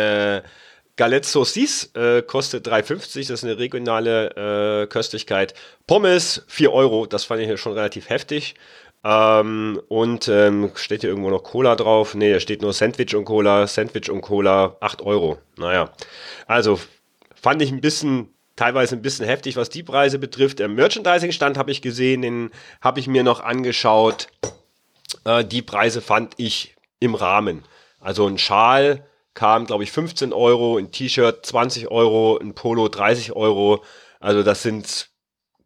Galette 1.00 1.26
Saucisse 1.26 1.88
äh, 1.94 2.20
kostet 2.20 2.68
3,50, 2.68 3.20
das 3.20 3.30
ist 3.30 3.44
eine 3.44 3.58
regionale 3.58 4.82
äh, 4.82 4.86
Köstlichkeit. 4.86 5.54
Pommes 5.86 6.44
4 6.46 6.70
Euro, 6.74 7.06
das 7.06 7.24
fand 7.24 7.40
ich 7.40 7.58
schon 7.58 7.72
relativ 7.72 8.10
heftig. 8.10 8.54
Ähm, 9.02 9.80
und 9.88 10.28
ähm, 10.28 10.72
steht 10.74 11.00
hier 11.00 11.08
irgendwo 11.08 11.30
noch 11.30 11.42
Cola 11.42 11.74
drauf? 11.74 12.14
Nee, 12.14 12.34
da 12.34 12.38
steht 12.38 12.60
nur 12.60 12.74
Sandwich 12.74 13.14
und 13.14 13.24
Cola, 13.24 13.66
Sandwich 13.66 14.10
und 14.10 14.20
Cola, 14.20 14.76
8 14.80 15.00
Euro. 15.00 15.38
Naja, 15.56 15.90
also 16.46 16.78
fand 17.34 17.62
ich 17.62 17.72
ein 17.72 17.80
bisschen, 17.80 18.28
teilweise 18.56 18.94
ein 18.94 19.00
bisschen 19.00 19.24
heftig, 19.24 19.56
was 19.56 19.70
die 19.70 19.82
Preise 19.82 20.18
betrifft. 20.18 20.58
Der 20.58 20.68
Merchandising-Stand 20.68 21.56
habe 21.56 21.70
ich 21.70 21.80
gesehen, 21.80 22.20
den 22.20 22.50
habe 22.82 23.00
ich 23.00 23.06
mir 23.06 23.22
noch 23.22 23.40
angeschaut. 23.40 24.28
Äh, 25.24 25.46
die 25.46 25.62
Preise 25.62 26.02
fand 26.02 26.34
ich 26.36 26.76
im 26.98 27.14
Rahmen. 27.14 27.62
Also 28.00 28.26
ein 28.26 28.36
Schal 28.36 29.06
kam, 29.40 29.64
glaube 29.64 29.84
ich, 29.84 29.90
15 29.90 30.34
Euro, 30.34 30.76
ein 30.76 30.92
T-Shirt 30.92 31.46
20 31.46 31.90
Euro, 31.90 32.36
ein 32.36 32.52
Polo 32.52 32.88
30 32.88 33.32
Euro. 33.32 33.82
Also 34.20 34.42
das 34.42 34.62
sind 34.62 35.08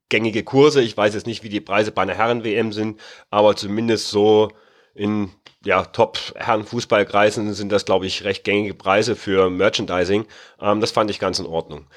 gängige 0.09 0.45
Kurse. 0.45 0.81
Ich 0.81 0.97
weiß 0.97 1.13
jetzt 1.13 1.27
nicht, 1.27 1.43
wie 1.43 1.49
die 1.49 1.61
Preise 1.61 1.91
bei 1.91 2.03
einer 2.03 2.15
Herren-WM 2.15 2.73
sind, 2.73 3.01
aber 3.31 3.57
zumindest 3.57 4.11
so 4.11 4.53
in 4.95 5.33
ja, 5.65 5.87
Top-Herren-Fußballkreisen 5.87 7.53
sind 7.53 7.73
das, 7.73 7.85
glaube 7.85 8.07
ich, 8.07 8.23
recht 8.23 8.45
gängige 8.45 8.75
Preise 8.75 9.17
für 9.17 9.51
Merchandising. 9.51 10.25
Ähm, 10.61 10.81
das 10.81 10.93
fand 10.93 11.11
ich 11.11 11.19
ganz 11.19 11.41
in 11.41 11.47
Ordnung. 11.47 11.89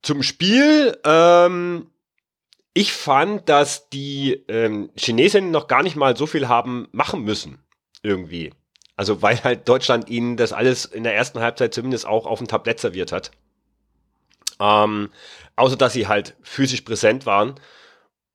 Zum 0.00 0.22
Spiel, 0.22 0.96
ähm, 1.04 1.90
ich 2.72 2.92
fand, 2.92 3.48
dass 3.48 3.88
die 3.88 4.44
ähm, 4.46 4.90
Chinesen 4.96 5.50
noch 5.50 5.66
gar 5.66 5.82
nicht 5.82 5.96
mal 5.96 6.16
so 6.16 6.26
viel 6.26 6.46
haben 6.46 6.86
machen 6.92 7.24
müssen. 7.24 7.58
Irgendwie. 8.04 8.52
Also 8.96 9.22
weil 9.22 9.42
halt 9.42 9.68
Deutschland 9.68 10.08
ihnen 10.08 10.36
das 10.36 10.52
alles 10.52 10.84
in 10.84 11.04
der 11.04 11.14
ersten 11.14 11.40
Halbzeit 11.40 11.74
zumindest 11.74 12.06
auch 12.06 12.26
auf 12.26 12.38
dem 12.38 12.48
Tablett 12.48 12.80
serviert 12.80 13.12
hat. 13.12 13.32
Ähm, 14.60 15.10
außer 15.56 15.76
dass 15.76 15.92
sie 15.92 16.06
halt 16.06 16.36
physisch 16.42 16.82
präsent 16.82 17.26
waren. 17.26 17.54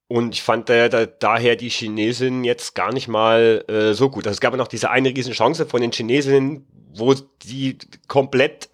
Und 0.07 0.33
ich 0.33 0.41
fand 0.41 0.69
da, 0.69 0.89
da, 0.89 1.05
daher 1.05 1.55
die 1.55 1.69
Chinesinnen 1.69 2.43
jetzt 2.43 2.73
gar 2.73 2.91
nicht 2.91 3.07
mal 3.07 3.63
äh, 3.67 3.93
so 3.93 4.09
gut. 4.09 4.25
Also 4.25 4.35
es 4.35 4.41
gab 4.41 4.53
ja 4.53 4.57
noch 4.57 4.67
diese 4.67 4.89
eine 4.89 5.09
riesen 5.09 5.33
Chance 5.33 5.67
von 5.67 5.81
den 5.81 5.91
Chinesinnen, 5.91 6.65
wo 6.95 7.13
die 7.43 7.77
komplett 8.07 8.69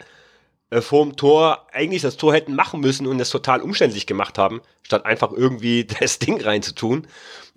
äh, 0.70 0.80
vorm 0.80 1.16
Tor 1.16 1.66
eigentlich 1.72 2.02
das 2.02 2.16
Tor 2.16 2.32
hätten 2.32 2.54
machen 2.54 2.80
müssen 2.80 3.06
und 3.06 3.20
es 3.20 3.30
total 3.30 3.60
umständlich 3.60 4.06
gemacht 4.06 4.38
haben, 4.38 4.62
statt 4.82 5.04
einfach 5.04 5.30
irgendwie 5.30 5.84
das 6.00 6.18
Ding 6.18 6.40
reinzutun. 6.40 7.06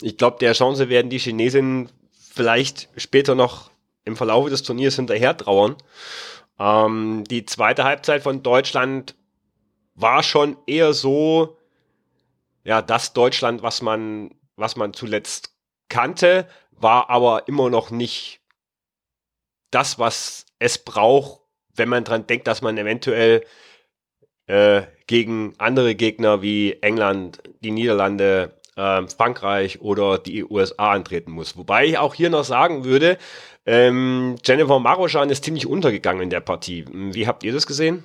Ich 0.02 0.18
glaube, 0.18 0.38
der 0.40 0.54
Chance 0.54 0.90
werden 0.90 1.10
die 1.10 1.20
Chinesinnen 1.20 1.90
vielleicht 2.12 2.90
später 2.98 3.34
noch 3.34 3.72
im 4.06 4.16
Verlauf 4.16 4.50
des 4.50 4.64
Turniers 4.64 4.96
hinterher 4.96 5.36
trauern. 5.36 5.76
Ähm, 6.60 7.24
die 7.30 7.46
zweite 7.46 7.84
Halbzeit 7.84 8.24
von 8.24 8.44
Deutschland 8.44 9.16
war 9.96 10.24
schon 10.24 10.58
eher 10.66 10.94
so, 10.94 11.58
ja, 12.64 12.82
das 12.82 13.14
Deutschland, 13.14 13.62
was 13.64 13.82
man, 13.82 14.36
was 14.56 14.76
man 14.76 14.94
zuletzt 14.94 15.56
kannte, 15.90 16.48
war 16.72 17.10
aber 17.10 17.48
immer 17.48 17.70
noch 17.70 17.92
nicht 17.92 18.42
das, 19.72 20.00
was 20.00 20.46
es 20.60 20.78
braucht, 20.78 21.42
wenn 21.76 21.90
man 21.90 22.04
dran 22.04 22.28
denkt, 22.28 22.48
dass 22.48 22.62
man 22.62 22.78
eventuell 22.78 23.46
äh, 24.48 24.84
gegen 25.08 25.54
andere 25.58 25.96
Gegner 25.96 26.42
wie 26.42 26.74
England, 26.82 27.42
die 27.62 27.72
Niederlande, 27.72 28.58
äh, 28.76 29.08
Frankreich 29.08 29.82
oder 29.82 30.18
die 30.18 30.44
USA 30.44 30.92
antreten 30.92 31.32
muss. 31.32 31.58
Wobei 31.58 31.86
ich 31.86 31.98
auch 31.98 32.16
hier 32.16 32.30
noch 32.30 32.44
sagen 32.44 32.84
würde, 32.84 33.18
ähm, 33.66 34.36
Jennifer 34.44 34.80
Maroschan 34.80 35.30
ist 35.30 35.44
ziemlich 35.44 35.68
untergegangen 35.68 36.24
in 36.24 36.30
der 36.30 36.40
Partie. 36.40 36.86
Wie 36.92 37.28
habt 37.28 37.44
ihr 37.44 37.54
das 37.54 37.68
gesehen? 37.68 38.04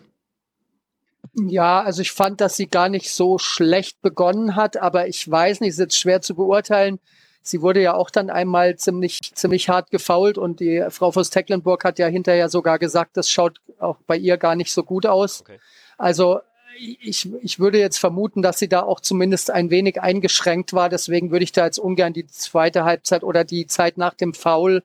Ja, 1.35 1.83
also 1.83 2.03
ich 2.03 2.13
fand, 2.13 2.41
dass 2.41 2.57
sie 2.57 2.67
gar 2.67 2.89
nicht 2.89 3.11
so 3.11 3.39
schlecht 3.39 4.01
begonnen 4.03 4.57
hat, 4.57 4.77
aber 4.77 5.09
ich 5.09 5.29
weiß 5.29 5.61
nicht, 5.61 5.71
es 5.71 5.77
ist 5.77 5.81
jetzt 5.81 5.99
schwer 5.99 6.21
zu 6.21 6.35
beurteilen. 6.35 7.01
Sie 7.43 7.61
wurde 7.61 7.83
ja 7.83 7.95
auch 7.95 8.11
dann 8.11 8.31
einmal 8.31 8.77
ziemlich, 8.77 9.21
ziemlich 9.35 9.69
hart 9.69 9.91
gefault 9.91 10.39
und 10.39 10.61
die 10.61 10.85
Frau 10.91 11.11
von 11.11 11.25
Tecklenburg 11.25 11.85
hat 11.85 11.99
ja 11.99 12.07
hinterher 12.07 12.49
sogar 12.49 12.79
gesagt, 12.79 13.17
das 13.17 13.31
schaut 13.31 13.61
auch 13.79 13.99
bei 14.07 14.17
ihr 14.17 14.37
gar 14.37 14.57
nicht 14.57 14.73
so 14.73 14.83
gut 14.83 15.07
aus. 15.07 15.43
Okay. 15.43 15.59
Also 15.99 16.41
ich, 16.79 17.31
ich 17.43 17.59
würde 17.59 17.79
jetzt 17.79 17.99
vermuten, 17.99 18.43
dass 18.43 18.59
sie 18.59 18.69
da 18.69 18.83
auch 18.83 19.01
zumindest 19.01 19.51
ein 19.51 19.71
wenig 19.71 20.01
eingeschränkt 20.01 20.73
war. 20.73 20.89
Deswegen 20.89 21.31
würde 21.31 21.45
ich 21.45 21.53
da 21.53 21.67
jetzt 21.67 21.79
ungern 21.79 22.13
die 22.13 22.27
zweite 22.27 22.85
Halbzeit 22.85 23.23
oder 23.23 23.45
die 23.45 23.67
Zeit 23.67 23.99
nach 23.99 24.15
dem 24.15 24.35
Foul 24.35 24.83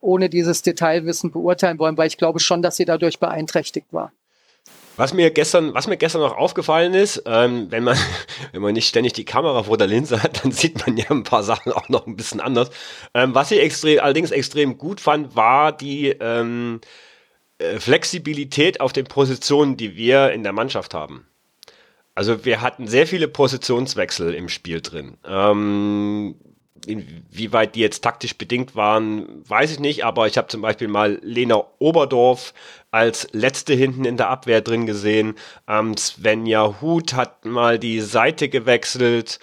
ohne 0.00 0.28
dieses 0.28 0.62
Detailwissen 0.62 1.30
beurteilen 1.30 1.78
wollen, 1.78 1.96
weil 1.96 2.08
ich 2.08 2.18
glaube 2.18 2.40
schon, 2.40 2.62
dass 2.62 2.76
sie 2.76 2.84
dadurch 2.84 3.18
beeinträchtigt 3.18 3.92
war. 3.92 4.12
Was 4.96 5.14
mir 5.14 5.30
gestern, 5.30 5.74
was 5.74 5.86
mir 5.86 5.96
gestern 5.96 6.22
noch 6.22 6.36
aufgefallen 6.36 6.92
ist, 6.92 7.22
ähm, 7.24 7.68
wenn 7.70 7.84
man, 7.84 7.96
wenn 8.52 8.62
man 8.62 8.74
nicht 8.74 8.88
ständig 8.88 9.12
die 9.12 9.24
Kamera 9.24 9.62
vor 9.62 9.78
der 9.78 9.86
Linse 9.86 10.22
hat, 10.22 10.42
dann 10.44 10.50
sieht 10.50 10.84
man 10.84 10.96
ja 10.96 11.10
ein 11.10 11.22
paar 11.22 11.44
Sachen 11.44 11.72
auch 11.72 11.88
noch 11.88 12.06
ein 12.06 12.16
bisschen 12.16 12.40
anders. 12.40 12.70
Ähm, 13.14 13.34
was 13.34 13.52
ich 13.52 13.60
extrem, 13.60 14.00
allerdings 14.00 14.32
extrem 14.32 14.76
gut 14.76 15.00
fand, 15.00 15.36
war 15.36 15.70
die 15.70 16.08
ähm, 16.08 16.80
äh, 17.58 17.78
Flexibilität 17.78 18.80
auf 18.80 18.92
den 18.92 19.06
Positionen, 19.06 19.76
die 19.76 19.96
wir 19.96 20.32
in 20.32 20.42
der 20.42 20.52
Mannschaft 20.52 20.94
haben. 20.94 21.28
Also 22.16 22.44
wir 22.44 22.60
hatten 22.60 22.88
sehr 22.88 23.06
viele 23.06 23.28
Positionswechsel 23.28 24.34
im 24.34 24.48
Spiel 24.48 24.80
drin. 24.80 25.16
Ähm, 25.24 26.34
Inwieweit 26.86 27.74
die 27.74 27.80
jetzt 27.80 28.02
taktisch 28.02 28.36
bedingt 28.36 28.76
waren, 28.76 29.42
weiß 29.48 29.72
ich 29.72 29.80
nicht, 29.80 30.04
aber 30.04 30.26
ich 30.26 30.38
habe 30.38 30.48
zum 30.48 30.62
Beispiel 30.62 30.88
mal 30.88 31.18
Lena 31.22 31.62
Oberdorf 31.78 32.54
als 32.90 33.28
letzte 33.32 33.74
hinten 33.74 34.04
in 34.04 34.16
der 34.16 34.30
Abwehr 34.30 34.60
drin 34.60 34.86
gesehen. 34.86 35.34
Ähm, 35.68 35.96
Svenja 35.96 36.80
Huth 36.80 37.14
hat 37.14 37.44
mal 37.44 37.78
die 37.78 38.00
Seite 38.00 38.48
gewechselt. 38.48 39.38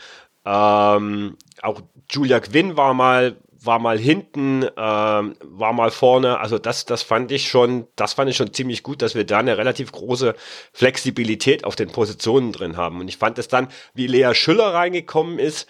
Ähm, 0.45 1.37
auch 1.61 1.81
Julia 2.09 2.39
Quinn 2.39 2.77
war 2.77 2.93
mal 2.93 3.37
war 3.65 3.79
mal 3.79 3.97
hinten, 3.97 4.63
ähm, 4.63 5.35
war 5.41 5.73
mal 5.73 5.91
vorne. 5.91 6.39
Also 6.39 6.57
das, 6.57 6.85
das 6.85 7.03
fand 7.03 7.31
ich 7.31 7.47
schon, 7.47 7.87
das 7.95 8.13
fand 8.13 8.29
ich 8.29 8.37
schon 8.37 8.53
ziemlich 8.53 8.83
gut, 8.83 9.01
dass 9.01 9.15
wir 9.15 9.25
da 9.25 9.39
eine 9.39 9.57
relativ 9.57 9.91
große 9.91 10.35
Flexibilität 10.71 11.63
auf 11.63 11.75
den 11.75 11.89
Positionen 11.89 12.51
drin 12.51 12.77
haben. 12.77 12.99
Und 12.99 13.07
ich 13.07 13.17
fand 13.17 13.37
es 13.39 13.47
dann, 13.47 13.67
wie 13.93 14.07
Lea 14.07 14.33
Schüller 14.33 14.73
reingekommen 14.73 15.39
ist, 15.39 15.67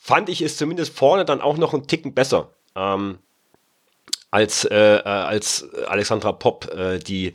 fand 0.00 0.28
ich 0.28 0.40
es 0.40 0.56
zumindest 0.56 0.96
vorne 0.96 1.24
dann 1.24 1.40
auch 1.40 1.58
noch 1.58 1.74
einen 1.74 1.86
Ticken 1.86 2.14
besser. 2.14 2.50
Ähm, 2.74 3.18
als, 4.30 4.64
äh, 4.64 4.96
äh, 4.96 5.02
als 5.02 5.68
Alexandra 5.86 6.32
Popp, 6.32 6.72
äh, 6.72 6.98
die 6.98 7.32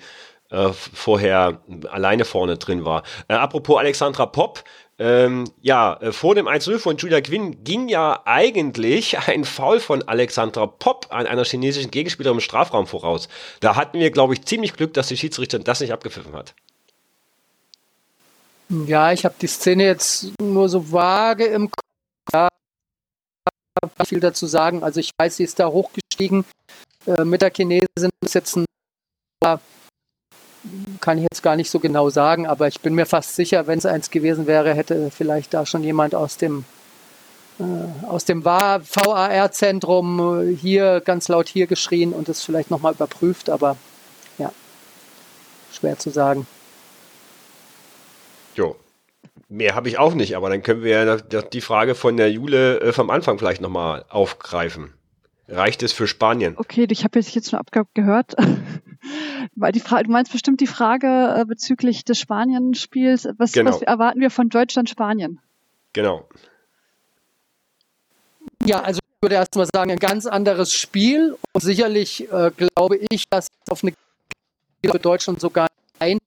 äh, 0.49 0.69
vorher 0.71 1.59
alleine 1.89 2.25
vorne 2.25 2.57
drin 2.57 2.85
war. 2.85 3.03
Äh, 3.27 3.33
apropos 3.33 3.77
Alexandra 3.77 4.25
Popp, 4.25 4.63
ähm, 4.97 5.43
ja, 5.61 5.97
äh, 6.01 6.11
vor 6.13 6.35
dem 6.35 6.47
1-0 6.47 6.79
von 6.79 6.95
Julia 6.97 7.19
Quinn 7.19 7.63
ging 7.63 7.89
ja 7.89 8.21
eigentlich 8.25 9.17
ein 9.27 9.43
Foul 9.43 9.79
von 9.79 10.07
Alexandra 10.07 10.65
Popp 10.67 11.07
an 11.09 11.27
einer 11.27 11.43
chinesischen 11.43 11.91
Gegenspielerin 11.91 12.37
im 12.37 12.41
Strafraum 12.41 12.87
voraus. 12.87 13.27
Da 13.59 13.75
hatten 13.75 13.99
wir, 13.99 14.09
glaube 14.11 14.33
ich, 14.33 14.43
ziemlich 14.43 14.73
Glück, 14.73 14.93
dass 14.93 15.07
die 15.07 15.17
Schiedsrichterin 15.17 15.65
das 15.65 15.81
nicht 15.81 15.91
abgepfiffen 15.91 16.33
hat. 16.33 16.55
Ja, 18.69 19.11
ich 19.11 19.25
habe 19.25 19.35
die 19.39 19.47
Szene 19.47 19.83
jetzt 19.83 20.31
nur 20.41 20.69
so 20.69 20.91
vage 20.91 21.45
im 21.45 21.69
Kopf. 21.69 21.84
Ja, 22.33 22.47
viel 24.05 24.19
dazu 24.19 24.47
sagen. 24.47 24.83
Also 24.83 24.99
ich 24.99 25.11
weiß, 25.17 25.37
sie 25.37 25.43
ist 25.43 25.59
da 25.59 25.67
hochgestiegen 25.67 26.45
äh, 27.05 27.23
mit 27.23 27.41
der 27.41 27.51
Chinesin. 27.51 28.09
Ist 28.23 28.35
jetzt 28.35 28.57
ein, 28.57 28.65
kann 30.99 31.17
ich 31.17 31.23
jetzt 31.23 31.43
gar 31.43 31.55
nicht 31.55 31.69
so 31.69 31.79
genau 31.79 32.09
sagen, 32.09 32.47
aber 32.47 32.67
ich 32.67 32.81
bin 32.81 32.95
mir 32.95 33.05
fast 33.05 33.35
sicher, 33.35 33.67
wenn 33.67 33.77
es 33.77 33.85
eins 33.85 34.09
gewesen 34.09 34.47
wäre, 34.47 34.73
hätte 34.73 35.11
vielleicht 35.11 35.53
da 35.53 35.65
schon 35.65 35.83
jemand 35.83 36.15
aus 36.15 36.37
dem 36.37 36.65
äh, 37.59 38.07
aus 38.07 38.25
dem 38.25 38.43
VAR-Zentrum 38.43 40.49
äh, 40.49 40.55
hier 40.55 41.01
ganz 41.01 41.27
laut 41.27 41.47
hier 41.47 41.67
geschrien 41.67 42.11
und 42.11 42.27
es 42.27 42.43
vielleicht 42.43 42.71
nochmal 42.71 42.93
überprüft, 42.93 43.49
aber 43.49 43.77
ja, 44.37 44.51
schwer 45.71 45.97
zu 45.97 46.09
sagen. 46.09 46.47
Jo, 48.55 48.75
Mehr 49.47 49.75
habe 49.75 49.89
ich 49.89 49.99
auch 49.99 50.15
nicht, 50.15 50.35
aber 50.35 50.49
dann 50.49 50.63
können 50.63 50.83
wir 50.83 51.03
ja 51.03 51.17
die 51.17 51.61
Frage 51.61 51.93
von 51.93 52.17
der 52.17 52.31
Jule 52.31 52.79
äh, 52.79 52.93
vom 52.93 53.09
Anfang 53.09 53.37
vielleicht 53.37 53.61
nochmal 53.61 54.05
aufgreifen. 54.09 54.93
Reicht 55.47 55.83
es 55.83 55.93
für 55.93 56.07
Spanien? 56.07 56.55
Okay, 56.57 56.87
ich 56.89 57.03
habe 57.03 57.19
jetzt 57.19 57.49
schon 57.49 57.59
abgehört. 57.59 58.35
Weil 59.55 59.71
die 59.71 59.79
Frage, 59.79 60.05
du 60.05 60.11
meinst 60.11 60.31
bestimmt 60.31 60.59
die 60.61 60.67
Frage 60.67 61.35
äh, 61.37 61.45
bezüglich 61.45 62.03
des 62.03 62.17
Spanien-Spiels. 62.17 63.29
Was, 63.37 63.51
genau. 63.51 63.71
was 63.71 63.83
erwarten 63.83 64.19
wir 64.19 64.31
von 64.31 64.49
Deutschland-Spanien? 64.49 65.39
Genau. 65.93 66.27
Ja, 68.65 68.81
also 68.81 68.99
ich 68.99 69.21
würde 69.21 69.35
erst 69.35 69.55
mal 69.55 69.67
sagen, 69.71 69.91
ein 69.91 69.99
ganz 69.99 70.25
anderes 70.25 70.73
Spiel. 70.73 71.37
Und 71.53 71.61
sicherlich 71.61 72.31
äh, 72.31 72.49
glaube 72.55 72.99
ich, 73.11 73.29
dass 73.29 73.45
es 73.45 73.71
auf 73.71 73.83
eine 73.83 73.93
für 74.83 74.99
Deutschland 74.99 75.39
sogar 75.39 75.67
ein 75.99 76.17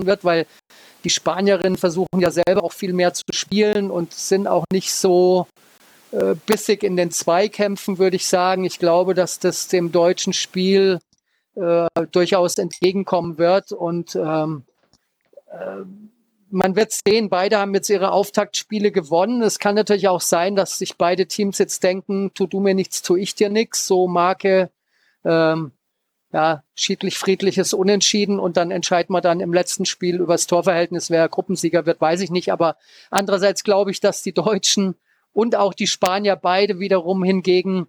wird, 0.00 0.24
weil 0.24 0.46
die 1.04 1.10
Spanierinnen 1.10 1.76
versuchen 1.76 2.20
ja 2.20 2.30
selber 2.30 2.64
auch 2.64 2.72
viel 2.72 2.92
mehr 2.92 3.12
zu 3.12 3.24
spielen 3.30 3.90
und 3.90 4.12
sind 4.12 4.46
auch 4.46 4.64
nicht 4.72 4.92
so 4.92 5.46
äh, 6.12 6.34
bissig 6.46 6.82
in 6.82 6.96
den 6.96 7.10
Zweikämpfen, 7.10 7.98
würde 7.98 8.16
ich 8.16 8.26
sagen. 8.26 8.64
Ich 8.64 8.78
glaube, 8.78 9.14
dass 9.14 9.38
das 9.38 9.68
dem 9.68 9.92
deutschen 9.92 10.32
Spiel 10.32 10.98
äh, 11.54 11.86
durchaus 12.10 12.56
entgegenkommen 12.56 13.38
wird 13.38 13.72
und 13.72 14.16
ähm, 14.16 14.64
äh, 15.50 15.84
man 16.50 16.76
wird 16.76 16.92
sehen, 16.92 17.30
beide 17.30 17.58
haben 17.58 17.74
jetzt 17.74 17.90
ihre 17.90 18.12
Auftaktspiele 18.12 18.92
gewonnen. 18.92 19.42
Es 19.42 19.58
kann 19.58 19.74
natürlich 19.74 20.06
auch 20.06 20.20
sein, 20.20 20.54
dass 20.54 20.78
sich 20.78 20.96
beide 20.96 21.26
Teams 21.26 21.58
jetzt 21.58 21.82
denken, 21.82 22.30
tu 22.32 22.46
du 22.46 22.60
mir 22.60 22.74
nichts, 22.74 23.02
tu 23.02 23.16
ich 23.16 23.34
dir 23.34 23.50
nichts. 23.50 23.88
So 23.88 24.06
Marke 24.06 24.70
ähm, 25.24 25.72
ja, 26.34 26.64
schiedlich 26.74 27.16
friedliches 27.16 27.72
Unentschieden 27.74 28.40
und 28.40 28.56
dann 28.56 28.72
entscheiden 28.72 29.14
wir 29.14 29.20
dann 29.20 29.38
im 29.38 29.52
letzten 29.52 29.86
Spiel 29.86 30.16
über 30.16 30.34
das 30.34 30.48
Torverhältnis, 30.48 31.08
wer 31.08 31.28
Gruppensieger 31.28 31.86
wird, 31.86 32.00
weiß 32.00 32.20
ich 32.22 32.30
nicht. 32.30 32.50
Aber 32.50 32.76
andererseits 33.08 33.62
glaube 33.62 33.92
ich, 33.92 34.00
dass 34.00 34.22
die 34.22 34.32
Deutschen 34.34 34.96
und 35.32 35.54
auch 35.54 35.74
die 35.74 35.86
Spanier 35.86 36.34
beide 36.34 36.80
wiederum 36.80 37.22
hingegen 37.22 37.86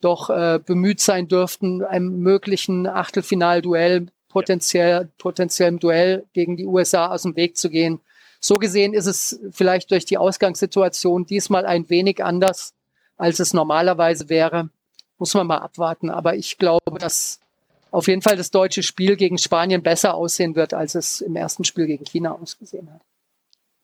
doch 0.00 0.28
äh, 0.28 0.58
bemüht 0.58 1.00
sein 1.00 1.28
dürften, 1.28 1.84
einem 1.84 2.18
möglichen 2.18 2.88
Achtelfinalduell, 2.88 4.08
potenziell, 4.28 5.08
potenziellem 5.16 5.78
Duell 5.78 6.24
gegen 6.32 6.56
die 6.56 6.66
USA 6.66 7.12
aus 7.12 7.22
dem 7.22 7.36
Weg 7.36 7.56
zu 7.56 7.70
gehen. 7.70 8.00
So 8.40 8.56
gesehen 8.56 8.92
ist 8.92 9.06
es 9.06 9.38
vielleicht 9.52 9.92
durch 9.92 10.04
die 10.04 10.18
Ausgangssituation 10.18 11.26
diesmal 11.26 11.64
ein 11.64 11.88
wenig 11.88 12.24
anders, 12.24 12.74
als 13.16 13.38
es 13.38 13.54
normalerweise 13.54 14.28
wäre. 14.28 14.68
Muss 15.16 15.32
man 15.34 15.46
mal 15.46 15.58
abwarten. 15.58 16.10
Aber 16.10 16.34
ich 16.34 16.58
glaube, 16.58 16.98
dass 16.98 17.38
auf 17.94 18.08
jeden 18.08 18.22
Fall 18.22 18.36
das 18.36 18.50
deutsche 18.50 18.82
Spiel 18.82 19.16
gegen 19.16 19.38
Spanien 19.38 19.82
besser 19.82 20.14
aussehen 20.14 20.56
wird, 20.56 20.74
als 20.74 20.94
es 20.96 21.20
im 21.20 21.36
ersten 21.36 21.64
Spiel 21.64 21.86
gegen 21.86 22.04
China 22.04 22.32
ausgesehen 22.32 22.92
hat. 22.92 23.00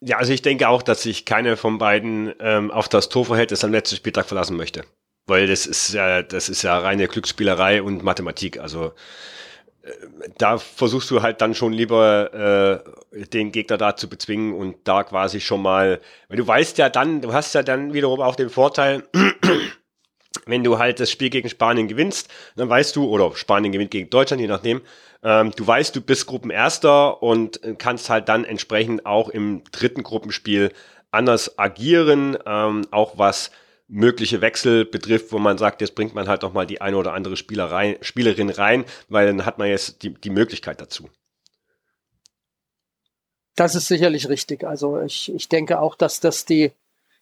Ja, 0.00 0.16
also 0.16 0.32
ich 0.32 0.42
denke 0.42 0.68
auch, 0.68 0.82
dass 0.82 1.02
sich 1.02 1.24
keine 1.24 1.56
von 1.56 1.78
beiden 1.78 2.32
ähm, 2.40 2.70
auf 2.70 2.88
das 2.88 3.08
Torverhältnis 3.08 3.62
am 3.64 3.70
letzten 3.70 3.96
Spieltag 3.96 4.26
verlassen 4.26 4.56
möchte. 4.56 4.84
Weil 5.26 5.46
das 5.46 5.66
ist 5.66 5.92
ja, 5.92 6.22
das 6.22 6.48
ist 6.48 6.62
ja 6.62 6.76
reine 6.78 7.06
Glücksspielerei 7.06 7.82
und 7.82 8.02
Mathematik. 8.02 8.58
Also 8.58 8.92
äh, 9.82 9.90
da 10.38 10.58
versuchst 10.58 11.10
du 11.10 11.22
halt 11.22 11.40
dann 11.40 11.54
schon 11.54 11.72
lieber 11.72 12.82
äh, 13.14 13.26
den 13.26 13.52
Gegner 13.52 13.76
da 13.76 13.94
zu 13.94 14.08
bezwingen 14.08 14.54
und 14.54 14.76
da 14.84 15.04
quasi 15.04 15.40
schon 15.40 15.62
mal, 15.62 16.00
weil 16.28 16.38
du 16.38 16.46
weißt 16.46 16.78
ja 16.78 16.88
dann, 16.88 17.20
du 17.20 17.32
hast 17.32 17.54
ja 17.54 17.62
dann 17.62 17.92
wiederum 17.92 18.20
auch 18.20 18.34
den 18.34 18.50
Vorteil, 18.50 19.04
wenn 20.46 20.64
du 20.64 20.78
halt 20.78 21.00
das 21.00 21.10
Spiel 21.10 21.30
gegen 21.30 21.48
Spanien 21.48 21.88
gewinnst, 21.88 22.28
dann 22.56 22.68
weißt 22.68 22.94
du, 22.96 23.08
oder 23.08 23.34
Spanien 23.34 23.72
gewinnt 23.72 23.90
gegen 23.90 24.10
Deutschland, 24.10 24.40
je 24.40 24.48
nachdem, 24.48 24.80
ähm, 25.22 25.52
du 25.56 25.66
weißt, 25.66 25.94
du 25.94 26.00
bist 26.00 26.26
Gruppenerster 26.26 27.22
und 27.22 27.60
kannst 27.78 28.10
halt 28.10 28.28
dann 28.28 28.44
entsprechend 28.44 29.06
auch 29.06 29.28
im 29.28 29.62
dritten 29.72 30.02
Gruppenspiel 30.02 30.72
anders 31.10 31.58
agieren, 31.58 32.38
ähm, 32.46 32.86
auch 32.90 33.18
was 33.18 33.50
mögliche 33.88 34.40
Wechsel 34.40 34.84
betrifft, 34.84 35.32
wo 35.32 35.38
man 35.38 35.58
sagt, 35.58 35.80
jetzt 35.80 35.96
bringt 35.96 36.14
man 36.14 36.28
halt 36.28 36.42
noch 36.42 36.52
mal 36.52 36.66
die 36.66 36.80
eine 36.80 36.96
oder 36.96 37.12
andere 37.12 37.36
Spielerei, 37.36 37.98
Spielerin 38.00 38.48
rein, 38.48 38.84
weil 39.08 39.26
dann 39.26 39.44
hat 39.44 39.58
man 39.58 39.68
jetzt 39.68 40.02
die, 40.04 40.14
die 40.14 40.30
Möglichkeit 40.30 40.80
dazu. 40.80 41.10
Das 43.56 43.74
ist 43.74 43.88
sicherlich 43.88 44.28
richtig. 44.28 44.64
Also 44.64 45.00
ich, 45.00 45.34
ich 45.34 45.48
denke 45.48 45.80
auch, 45.80 45.96
dass 45.96 46.20
das 46.20 46.44
die 46.44 46.70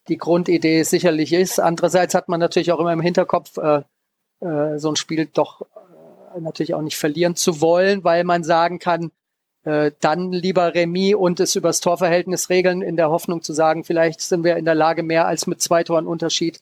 die 0.08 0.18
Grundidee 0.18 0.82
sicherlich 0.82 1.32
ist. 1.32 1.60
Andererseits 1.60 2.14
hat 2.14 2.28
man 2.28 2.40
natürlich 2.40 2.72
auch 2.72 2.80
immer 2.80 2.92
im 2.92 3.00
Hinterkopf, 3.00 3.56
äh, 3.58 3.82
äh, 4.40 4.78
so 4.78 4.90
ein 4.90 4.96
Spiel 4.96 5.26
doch 5.32 5.62
äh, 5.62 6.40
natürlich 6.40 6.74
auch 6.74 6.82
nicht 6.82 6.96
verlieren 6.96 7.36
zu 7.36 7.60
wollen, 7.60 8.04
weil 8.04 8.24
man 8.24 8.44
sagen 8.44 8.78
kann, 8.78 9.10
äh, 9.64 9.92
dann 10.00 10.32
lieber 10.32 10.74
Remis 10.74 11.14
und 11.14 11.40
es 11.40 11.56
übers 11.56 11.80
Torverhältnis 11.80 12.48
regeln, 12.48 12.82
in 12.82 12.96
der 12.96 13.10
Hoffnung 13.10 13.42
zu 13.42 13.52
sagen, 13.52 13.84
vielleicht 13.84 14.20
sind 14.20 14.44
wir 14.44 14.56
in 14.56 14.64
der 14.64 14.74
Lage, 14.74 15.02
mehr 15.02 15.26
als 15.26 15.46
mit 15.46 15.60
zwei 15.60 15.84
Toren 15.84 16.06
Unterschied 16.06 16.60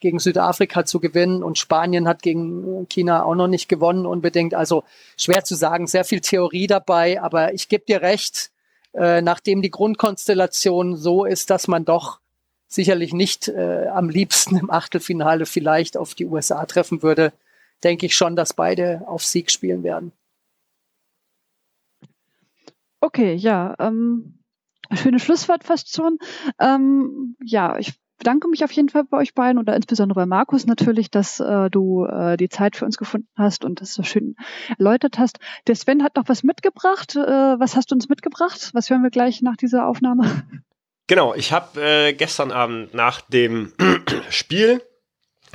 gegen 0.00 0.18
Südafrika 0.18 0.84
zu 0.84 0.98
gewinnen 0.98 1.44
und 1.44 1.58
Spanien 1.58 2.08
hat 2.08 2.22
gegen 2.22 2.88
China 2.88 3.22
auch 3.24 3.36
noch 3.36 3.46
nicht 3.46 3.68
gewonnen 3.68 4.04
unbedingt. 4.04 4.52
Also 4.52 4.82
schwer 5.16 5.44
zu 5.44 5.54
sagen, 5.54 5.86
sehr 5.86 6.04
viel 6.04 6.20
Theorie 6.20 6.66
dabei, 6.66 7.22
aber 7.22 7.54
ich 7.54 7.68
gebe 7.68 7.84
dir 7.84 8.02
recht, 8.02 8.50
äh, 8.94 9.22
nachdem 9.22 9.62
die 9.62 9.70
Grundkonstellation 9.70 10.96
so 10.96 11.24
ist, 11.24 11.50
dass 11.50 11.68
man 11.68 11.84
doch 11.84 12.18
sicherlich 12.72 13.12
nicht 13.12 13.48
äh, 13.48 13.86
am 13.88 14.08
liebsten 14.08 14.56
im 14.56 14.70
Achtelfinale 14.70 15.46
vielleicht 15.46 15.96
auf 15.96 16.14
die 16.14 16.26
USA 16.26 16.64
treffen 16.66 17.02
würde, 17.02 17.32
denke 17.84 18.06
ich 18.06 18.16
schon, 18.16 18.36
dass 18.36 18.54
beide 18.54 19.02
auf 19.06 19.24
Sieg 19.24 19.50
spielen 19.50 19.82
werden. 19.82 20.12
Okay, 23.00 23.34
ja, 23.34 23.74
ähm, 23.78 24.38
schöne 24.92 25.18
Schlusswort 25.18 25.64
fast 25.64 25.94
schon. 25.94 26.18
Ähm, 26.58 27.36
ja, 27.42 27.76
ich 27.78 27.94
bedanke 28.18 28.46
mich 28.46 28.62
auf 28.62 28.70
jeden 28.70 28.88
Fall 28.88 29.02
bei 29.02 29.16
euch 29.16 29.34
beiden 29.34 29.58
oder 29.58 29.74
insbesondere 29.74 30.20
bei 30.20 30.26
Markus 30.26 30.64
natürlich, 30.64 31.10
dass 31.10 31.40
äh, 31.40 31.68
du 31.68 32.04
äh, 32.04 32.36
die 32.36 32.48
Zeit 32.48 32.76
für 32.76 32.84
uns 32.84 32.96
gefunden 32.96 33.28
hast 33.34 33.64
und 33.64 33.80
das 33.80 33.94
so 33.94 34.04
schön 34.04 34.36
erläutert 34.78 35.18
hast. 35.18 35.40
Der 35.66 35.74
Sven 35.74 36.04
hat 36.04 36.14
noch 36.14 36.28
was 36.28 36.44
mitgebracht. 36.44 37.16
Äh, 37.16 37.20
was 37.58 37.74
hast 37.74 37.90
du 37.90 37.96
uns 37.96 38.08
mitgebracht? 38.08 38.70
Was 38.72 38.88
hören 38.88 39.02
wir 39.02 39.10
gleich 39.10 39.42
nach 39.42 39.56
dieser 39.56 39.88
Aufnahme? 39.88 40.44
Genau, 41.06 41.34
ich 41.34 41.52
habe 41.52 41.80
äh, 41.80 42.12
gestern 42.12 42.52
Abend 42.52 42.94
nach 42.94 43.20
dem 43.20 43.72
Spiel 44.30 44.82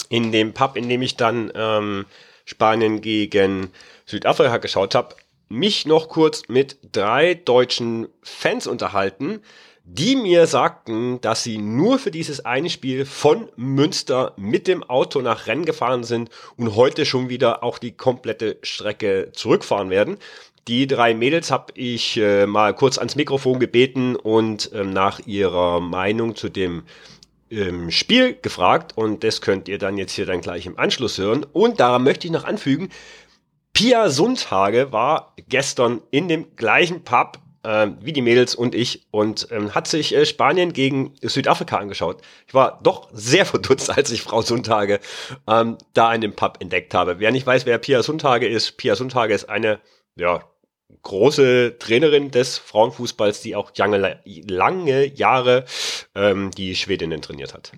in 0.09 0.31
dem 0.31 0.53
Pub, 0.53 0.77
in 0.77 0.89
dem 0.89 1.01
ich 1.01 1.15
dann 1.15 1.51
ähm, 1.55 2.05
Spanien 2.45 3.01
gegen 3.01 3.71
Südafrika 4.05 4.57
geschaut 4.57 4.95
habe, 4.95 5.15
mich 5.49 5.85
noch 5.85 6.09
kurz 6.09 6.43
mit 6.47 6.77
drei 6.91 7.33
deutschen 7.33 8.07
Fans 8.21 8.67
unterhalten, 8.67 9.41
die 9.83 10.17
mir 10.17 10.47
sagten, 10.47 11.21
dass 11.21 11.43
sie 11.43 11.57
nur 11.57 11.97
für 11.97 12.11
dieses 12.11 12.43
eine 12.43 12.69
Spiel 12.69 13.05
von 13.05 13.49
Münster 13.55 14.33
mit 14.35 14.67
dem 14.67 14.83
Auto 14.83 15.21
nach 15.21 15.47
Rennen 15.47 15.63
gefahren 15.63 16.03
sind 16.03 16.29
und 16.57 16.75
heute 16.75 17.05
schon 17.05 17.29
wieder 17.29 17.63
auch 17.63 17.77
die 17.77 17.93
komplette 17.95 18.57
Strecke 18.63 19.31
zurückfahren 19.33 19.89
werden. 19.89 20.17
Die 20.67 20.85
drei 20.85 21.13
Mädels 21.13 21.49
habe 21.49 21.71
ich 21.75 22.17
äh, 22.17 22.45
mal 22.45 22.73
kurz 22.73 22.97
ans 22.97 23.15
Mikrofon 23.15 23.59
gebeten 23.59 24.17
und 24.17 24.69
ähm, 24.73 24.89
nach 24.89 25.19
ihrer 25.25 25.79
Meinung 25.79 26.35
zu 26.35 26.49
dem 26.49 26.83
ähm, 27.49 27.89
Spiel 27.89 28.37
gefragt 28.41 28.97
und 28.97 29.23
das 29.23 29.39
könnt 29.39 29.69
ihr 29.69 29.77
dann 29.77 29.97
jetzt 29.97 30.11
hier 30.11 30.25
dann 30.25 30.41
gleich 30.41 30.65
im 30.65 30.77
Anschluss 30.77 31.17
hören. 31.17 31.45
Und 31.53 31.79
daran 31.79 32.03
möchte 32.03 32.27
ich 32.27 32.33
noch 32.33 32.43
anfügen, 32.43 32.89
Pia 33.71 34.09
Sundhage 34.09 34.91
war 34.91 35.35
gestern 35.47 36.01
in 36.11 36.27
dem 36.27 36.55
gleichen 36.57 37.05
Pub 37.05 37.39
äh, 37.63 37.87
wie 38.01 38.11
die 38.11 38.21
Mädels 38.21 38.53
und 38.53 38.75
ich 38.75 39.07
und 39.09 39.47
ähm, 39.51 39.73
hat 39.73 39.87
sich 39.87 40.13
äh, 40.13 40.25
Spanien 40.25 40.73
gegen 40.73 41.13
Südafrika 41.21 41.77
angeschaut. 41.77 42.21
Ich 42.45 42.53
war 42.53 42.81
doch 42.83 43.07
sehr 43.13 43.45
verdutzt, 43.53 43.89
als 43.89 44.11
ich 44.11 44.21
Frau 44.21 44.41
Sundhage 44.41 44.99
ähm, 45.47 45.77
da 45.93 46.13
in 46.13 46.19
dem 46.19 46.35
Pub 46.35 46.57
entdeckt 46.59 46.93
habe. 46.93 47.19
Wer 47.19 47.31
nicht 47.31 47.47
weiß, 47.47 47.65
wer 47.65 47.77
Pia 47.77 48.03
Sundhage 48.03 48.49
ist, 48.49 48.75
Pia 48.75 48.97
Sundhage 48.97 49.33
ist 49.33 49.47
eine 49.47 49.79
ja, 50.17 50.43
große 51.03 51.77
Trainerin 51.79 52.31
des 52.31 52.57
Frauenfußballs, 52.57 53.41
die 53.41 53.55
auch 53.55 53.71
lange, 53.77 54.19
lange 54.25 55.05
Jahre 55.05 55.65
ähm, 56.15 56.51
die 56.51 56.75
Schwedinnen 56.75 57.21
trainiert 57.21 57.53
hat. 57.53 57.71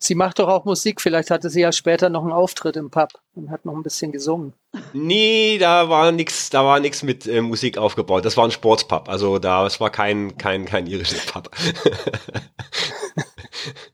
Sie 0.00 0.14
macht 0.14 0.38
doch 0.38 0.48
auch 0.48 0.64
Musik. 0.64 1.00
Vielleicht 1.00 1.30
hatte 1.30 1.50
sie 1.50 1.60
ja 1.60 1.72
später 1.72 2.08
noch 2.08 2.22
einen 2.22 2.32
Auftritt 2.32 2.76
im 2.76 2.88
Pub 2.88 3.10
und 3.34 3.50
hat 3.50 3.64
noch 3.64 3.74
ein 3.74 3.82
bisschen 3.82 4.12
gesungen. 4.12 4.54
Nee, 4.92 5.58
da 5.58 5.88
war 5.88 6.12
nichts, 6.12 6.50
da 6.50 6.64
war 6.64 6.78
nichts 6.78 7.02
mit 7.02 7.26
äh, 7.26 7.40
Musik 7.40 7.78
aufgebaut. 7.78 8.24
Das 8.24 8.36
war 8.36 8.44
ein 8.44 8.52
Sportspub. 8.52 9.08
Also 9.08 9.40
da, 9.40 9.66
es 9.66 9.80
war 9.80 9.90
kein, 9.90 10.38
kein, 10.38 10.66
kein 10.66 10.86
irisches 10.86 11.26
Pub. 11.26 11.50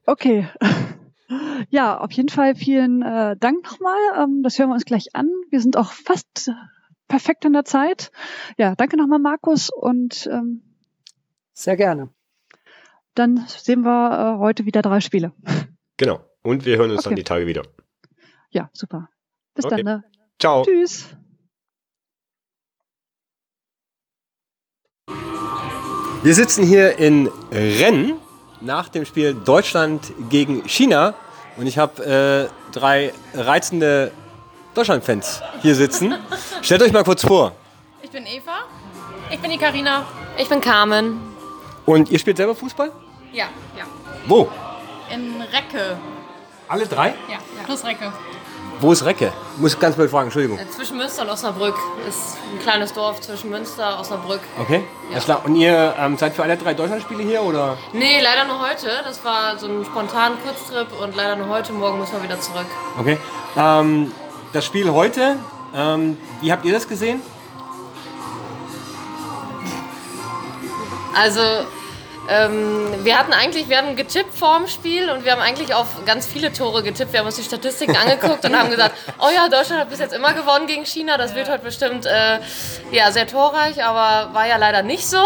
okay. 0.07 0.47
Ja, 1.71 1.99
auf 1.99 2.13
jeden 2.13 2.29
Fall 2.29 2.55
vielen 2.55 3.01
äh, 3.01 3.35
Dank 3.39 3.65
nochmal. 3.65 3.99
Ähm, 4.19 4.43
das 4.43 4.59
hören 4.59 4.69
wir 4.69 4.75
uns 4.75 4.85
gleich 4.85 5.15
an. 5.15 5.31
Wir 5.49 5.63
sind 5.63 5.79
auch 5.79 5.93
fast 5.93 6.51
perfekt 7.09 7.45
in 7.45 7.53
der 7.53 7.65
Zeit. 7.65 8.11
Ja, 8.57 8.75
danke 8.75 8.97
nochmal, 8.97 9.19
Markus. 9.19 9.71
Und 9.71 10.27
ähm, 10.31 10.63
sehr 11.53 11.77
gerne. 11.77 12.09
Dann 13.15 13.45
sehen 13.47 13.83
wir 13.83 14.37
äh, 14.37 14.39
heute 14.39 14.67
wieder 14.67 14.83
drei 14.83 15.01
Spiele. 15.01 15.33
Genau. 15.97 16.21
Und 16.43 16.65
wir 16.65 16.77
hören 16.77 16.91
uns 16.91 17.01
okay. 17.01 17.11
dann 17.11 17.17
die 17.17 17.23
Tage 17.23 17.47
wieder. 17.47 17.63
Ja, 18.51 18.69
super. 18.73 19.09
Bis 19.55 19.65
okay. 19.65 19.77
dann. 19.77 19.85
Ne? 19.85 20.05
Ciao. 20.41 20.65
Tschüss. 20.65 21.17
Wir 26.25 26.35
sitzen 26.35 26.65
hier 26.65 26.99
in 26.99 27.29
Rennes 27.53 28.15
nach 28.61 28.89
dem 28.89 29.05
Spiel 29.05 29.35
Deutschland 29.35 30.13
gegen 30.31 30.67
China 30.67 31.15
und 31.57 31.67
ich 31.67 31.79
habe 31.79 32.51
äh, 32.51 32.73
drei 32.73 33.13
reizende 33.35 34.11
Deutschland-Fans 34.75 35.43
hier 35.63 35.75
sitzen. 35.75 36.15
Stellt 36.63 36.83
euch 36.83 36.93
mal 36.93 37.05
kurz 37.05 37.25
vor. 37.25 37.53
Ich 38.03 38.11
bin 38.11 38.27
Eva. 38.27 38.59
Ich 39.31 39.39
bin 39.41 39.51
die 39.51 39.59
Karina. 39.59 40.05
Ich 40.37 40.49
bin 40.49 40.61
Carmen. 40.61 41.21
Und 41.87 42.11
ihr 42.11 42.19
spielt 42.19 42.37
selber 42.37 42.55
Fußball? 42.55 42.91
Ja, 43.33 43.47
ja. 43.77 43.85
Wo? 44.27 44.49
In 45.13 45.41
Recke. 45.41 45.97
Alle 46.69 46.87
drei? 46.87 47.09
Ja, 47.31 47.39
plus 47.65 47.85
Recke. 47.85 48.13
Wo 48.81 48.93
ist 48.93 49.05
Recke? 49.05 49.33
Ich 49.55 49.61
muss 49.61 49.79
ganz 49.79 49.95
blöd 49.97 50.11
fragen, 50.11 50.27
Entschuldigung. 50.27 50.59
Äh, 50.59 50.69
zwischen 50.69 50.97
Münster 50.97 51.23
und 51.23 51.31
Osnabrück. 51.31 51.75
Ist 52.09 52.37
ein 52.53 52.61
kleines 52.61 52.93
Dorf 52.93 53.21
zwischen 53.21 53.51
Münster 53.51 53.95
und 53.95 54.01
Osnabrück. 54.01 54.41
Okay. 54.61 54.83
Ja. 55.13 55.21
klar. 55.21 55.43
Und 55.45 55.57
ihr 55.57 55.95
ähm, 55.99 56.19
seid 56.19 56.35
für 56.35 56.43
alle 56.43 56.57
drei 56.57 56.75
Deutschlandspiele 56.75 57.23
hier 57.23 57.43
oder? 57.43 57.79
Nee, 57.93 58.21
leider 58.21 58.45
nur 58.47 58.61
heute. 58.61 58.89
Das 59.05 59.25
war 59.25 59.57
so 59.59 59.69
ein 59.69 59.85
spontaner 59.85 60.37
Kurztrip 60.37 60.89
und 61.01 61.15
leider 61.15 61.37
nur 61.37 61.49
heute. 61.49 61.73
Morgen 61.73 61.99
müssen 61.99 62.15
wir 62.15 62.23
wieder 62.25 62.41
zurück. 62.41 62.67
Okay. 62.99 63.19
Ähm, 63.57 64.13
das 64.55 64.65
Spiel 64.65 64.91
heute, 64.93 65.37
ähm, 65.75 66.17
wie 66.41 66.53
habt 66.53 66.65
ihr 66.65 66.73
das 66.73 66.89
gesehen? 66.89 67.21
Also 71.17 71.41
ähm, 72.29 73.05
wir 73.05 73.19
hatten 73.19 73.33
eigentlich, 73.33 73.69
wir 73.69 73.79
hatten 73.79 73.97
getippt 73.97 74.33
vorm 74.33 74.69
Spiel 74.69 75.11
und 75.11 75.25
wir 75.25 75.33
haben 75.33 75.43
eigentlich 75.43 75.75
auf 75.75 76.05
ganz 76.07 76.27
viele 76.27 76.53
Tore 76.53 76.85
getippt. 76.85 77.13
Wir 77.13 77.21
haben 77.21 77.27
uns 77.27 77.35
die 77.35 77.43
Statistiken 77.43 77.97
angeguckt 78.03 78.45
und 78.45 78.57
haben 78.57 78.71
gesagt, 78.71 78.95
oh 79.19 79.29
ja, 79.35 79.49
Deutschland 79.49 79.81
hat 79.81 79.91
bis 79.91 79.99
jetzt 79.99 80.15
immer 80.15 80.33
gewonnen 80.33 80.69
gegen 80.69 80.87
China. 80.87 81.19
Das 81.19 81.35
wird 81.35 81.51
heute 81.51 81.65
bestimmt 81.65 82.07
äh, 82.07 82.39
ja, 82.93 83.11
sehr 83.11 83.27
torreich, 83.27 83.85
aber 83.85 84.33
war 84.35 84.47
ja 84.47 84.57
leider 84.57 84.83
nicht 84.83 85.07
so. 85.07 85.23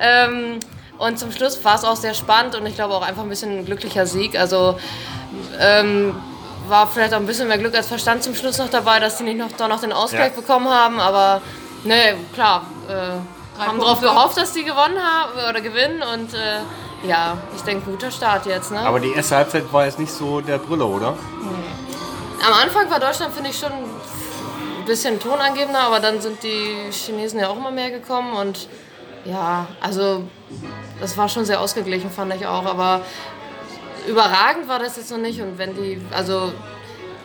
Ähm, 0.00 0.60
und 0.96 1.18
zum 1.18 1.30
Schluss 1.30 1.62
war 1.62 1.74
es 1.74 1.84
auch 1.84 1.96
sehr 1.96 2.14
spannend 2.14 2.54
und 2.54 2.64
ich 2.64 2.74
glaube 2.74 2.94
auch 2.94 3.02
einfach 3.02 3.22
ein 3.22 3.28
bisschen 3.28 3.58
ein 3.58 3.64
glücklicher 3.66 4.06
Sieg. 4.06 4.38
Also 4.38 4.78
ähm, 5.60 6.14
war 6.68 6.86
vielleicht 6.86 7.14
auch 7.14 7.18
ein 7.18 7.26
bisschen 7.26 7.48
mehr 7.48 7.58
Glück 7.58 7.74
als 7.74 7.88
Verstand 7.88 8.22
zum 8.22 8.34
Schluss 8.34 8.58
noch 8.58 8.70
dabei, 8.70 9.00
dass 9.00 9.18
die 9.18 9.24
nicht 9.24 9.38
noch, 9.38 9.52
doch 9.52 9.68
noch 9.68 9.80
den 9.80 9.92
Ausgleich 9.92 10.32
ja. 10.34 10.40
bekommen 10.40 10.68
haben. 10.68 11.00
Aber 11.00 11.42
ne, 11.84 12.16
klar. 12.32 12.66
Äh, 12.88 13.18
haben 13.58 13.78
darauf 13.78 14.00
gehofft, 14.00 14.36
dass 14.38 14.52
die 14.52 14.64
gewonnen 14.64 14.98
haben 14.98 15.32
oder 15.50 15.60
gewinnen 15.60 16.02
und 16.02 16.34
äh, 16.34 16.60
ja, 17.06 17.36
ich 17.54 17.62
denke, 17.62 17.90
guter 17.90 18.10
Start 18.10 18.46
jetzt. 18.46 18.70
Ne? 18.70 18.80
Aber 18.80 19.00
die 19.00 19.12
erste 19.12 19.36
Halbzeit 19.36 19.72
war 19.72 19.84
jetzt 19.84 19.98
nicht 19.98 20.12
so 20.12 20.40
der 20.40 20.58
Brille, 20.58 20.84
oder? 20.84 21.12
Nee. 21.40 22.46
Am 22.46 22.54
Anfang 22.54 22.90
war 22.90 22.98
Deutschland, 22.98 23.32
finde 23.34 23.50
ich, 23.50 23.58
schon 23.58 23.72
ein 23.72 24.84
bisschen 24.86 25.20
tonangebender, 25.20 25.80
aber 25.80 26.00
dann 26.00 26.20
sind 26.20 26.42
die 26.42 26.90
Chinesen 26.90 27.40
ja 27.40 27.48
auch 27.48 27.56
immer 27.56 27.70
mehr 27.70 27.90
gekommen 27.90 28.32
und 28.32 28.68
ja, 29.24 29.66
also 29.80 30.24
das 31.00 31.16
war 31.16 31.28
schon 31.28 31.44
sehr 31.44 31.60
ausgeglichen, 31.60 32.10
fand 32.10 32.34
ich 32.34 32.46
auch, 32.46 32.64
aber 32.64 33.02
überragend 34.06 34.68
war 34.68 34.78
das 34.78 34.96
jetzt 34.96 35.10
noch 35.10 35.18
nicht 35.18 35.40
und 35.40 35.58
wenn 35.58 35.74
die, 35.74 36.00
also 36.10 36.52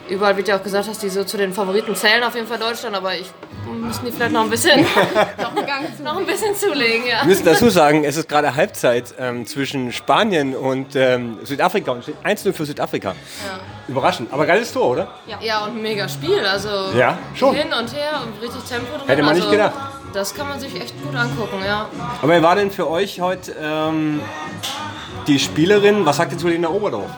überall 0.10 0.38
wird 0.38 0.48
ja 0.48 0.58
auch 0.58 0.64
gesagt, 0.64 0.88
dass 0.88 1.00
die 1.00 1.10
so 1.10 1.24
zu 1.24 1.38
den 1.38 1.54
Favoriten 1.54 1.96
zählen, 1.96 2.24
auf 2.24 2.36
jeden 2.36 2.48
Fall 2.48 2.60
Deutschland, 2.60 2.96
aber 2.96 3.16
ich 3.16 3.28
müssen 3.72 4.06
die 4.06 4.12
vielleicht 4.12 4.32
noch 4.32 4.44
ein 4.44 4.50
bisschen, 4.50 4.82
noch 6.04 6.18
ein 6.18 6.26
bisschen 6.26 6.56
zulegen. 6.56 7.06
Ja. 7.06 7.22
Wir 7.22 7.28
müssen 7.28 7.46
dazu 7.46 7.70
sagen, 7.70 8.04
es 8.04 8.18
ist 8.18 8.30
gerade 8.30 8.56
Halbzeit 8.56 9.14
ähm, 9.20 9.46
zwischen 9.46 9.92
Spanien 9.92 10.56
und 10.56 10.96
ähm, 10.96 11.40
Südafrika 11.44 11.92
und 11.92 12.06
1-0 12.24 12.54
für 12.54 12.66
Südafrika. 12.66 13.10
Ja. 13.10 13.60
Überraschend, 13.88 14.32
aber 14.32 14.46
geiles 14.46 14.72
Tor, 14.72 14.90
oder? 14.90 15.08
Ja, 15.28 15.40
ja 15.42 15.64
und 15.66 15.78
ein 15.78 15.82
mega 15.82 16.08
Spiel. 16.08 16.40
Also 16.46 16.98
ja, 16.98 17.18
schon. 17.36 17.56
hin 17.56 17.68
und 17.68 17.94
her 17.94 18.22
und 18.24 18.42
richtig 18.42 18.64
Tempo 18.64 18.98
drin. 18.98 19.08
Hätte 19.08 19.22
man 19.22 19.32
also, 19.32 19.42
nicht 19.42 19.52
gedacht. 19.52 19.74
Das 20.14 20.34
kann 20.34 20.48
man 20.48 20.60
sich 20.60 20.76
echt 20.80 21.02
gut 21.04 21.16
angucken, 21.16 21.62
ja. 21.66 21.88
Aber 22.22 22.32
wer 22.32 22.42
war 22.42 22.56
denn 22.56 22.72
für 22.72 22.90
euch 22.90 23.22
heute 23.22 23.54
ähm, 23.62 24.22
die 25.28 25.40
Spielerin? 25.40 26.06
Was 26.06 26.18
sagt 26.18 26.32
ihr 26.32 26.38
zu 26.38 26.48
Lena 26.48 26.70
Oberdorf? 26.70 27.10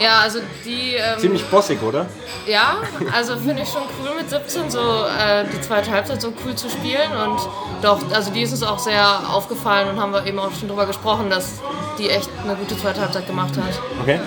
Ja, 0.00 0.20
also 0.20 0.38
die. 0.64 0.94
Ähm, 0.94 1.18
Ziemlich 1.18 1.44
bossig, 1.46 1.82
oder? 1.82 2.06
Ja, 2.46 2.76
also 3.14 3.36
finde 3.36 3.62
ich 3.62 3.68
schon 3.68 3.82
cool 4.00 4.14
mit 4.16 4.30
17 4.30 4.70
so 4.70 4.78
äh, 4.78 5.44
die 5.44 5.60
zweite 5.60 5.90
Halbzeit 5.90 6.22
so 6.22 6.32
cool 6.44 6.54
zu 6.54 6.70
spielen 6.70 7.10
und 7.22 7.38
doch, 7.82 7.98
also 8.14 8.30
die 8.30 8.42
ist 8.42 8.52
uns 8.52 8.62
auch 8.62 8.78
sehr 8.78 9.20
aufgefallen 9.30 9.90
und 9.90 10.00
haben 10.00 10.12
wir 10.12 10.24
eben 10.26 10.38
auch 10.38 10.50
schon 10.58 10.68
drüber 10.68 10.86
gesprochen, 10.86 11.28
dass 11.28 11.60
die 11.98 12.08
echt 12.08 12.30
eine 12.42 12.54
gute 12.56 12.78
zweite 12.78 13.00
Halbzeit 13.02 13.26
gemacht 13.26 13.52
hat. 13.56 13.78
Okay. 14.00 14.20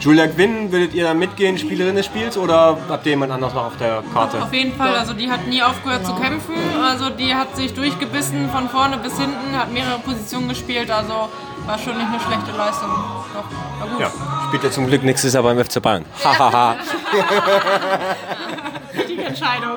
Julia 0.00 0.26
Quinn, 0.28 0.70
würdet 0.70 0.94
ihr 0.94 1.04
da 1.04 1.14
mitgehen, 1.14 1.58
Spielerin 1.58 1.96
des 1.96 2.06
Spiels 2.06 2.36
oder 2.36 2.76
habt 2.88 3.06
ihr 3.06 3.10
jemand 3.10 3.32
anders 3.32 3.54
noch 3.54 3.66
auf 3.66 3.76
der 3.78 4.02
Karte? 4.12 4.42
Auf 4.42 4.52
jeden 4.52 4.76
Fall, 4.76 4.94
also 4.94 5.12
die 5.14 5.30
hat 5.30 5.46
nie 5.46 5.62
aufgehört 5.62 6.06
zu 6.06 6.14
kämpfen. 6.14 6.54
Also 6.82 7.10
die 7.10 7.34
hat 7.34 7.56
sich 7.56 7.72
durchgebissen 7.74 8.48
von 8.50 8.68
vorne 8.68 8.98
bis 8.98 9.18
hinten, 9.18 9.56
hat 9.58 9.72
mehrere 9.72 9.98
Positionen 10.00 10.48
gespielt, 10.48 10.90
also 10.90 11.28
war 11.66 11.78
schon 11.78 11.96
nicht 11.96 12.06
eine 12.06 12.20
schlechte 12.20 12.56
Leistung. 12.56 12.90
Doch, 13.34 13.80
war 13.80 13.88
gut. 13.88 14.00
Ja, 14.00 14.10
spielt 14.48 14.64
ja 14.64 14.70
zum 14.70 14.86
Glück 14.86 15.02
nächstes 15.02 15.32
Jahr 15.32 15.42
beim 15.42 15.62
FC 15.62 15.82
Bayern. 15.82 16.04
Hahaha. 16.22 16.76
Die 19.08 19.18
Entscheidung. 19.18 19.76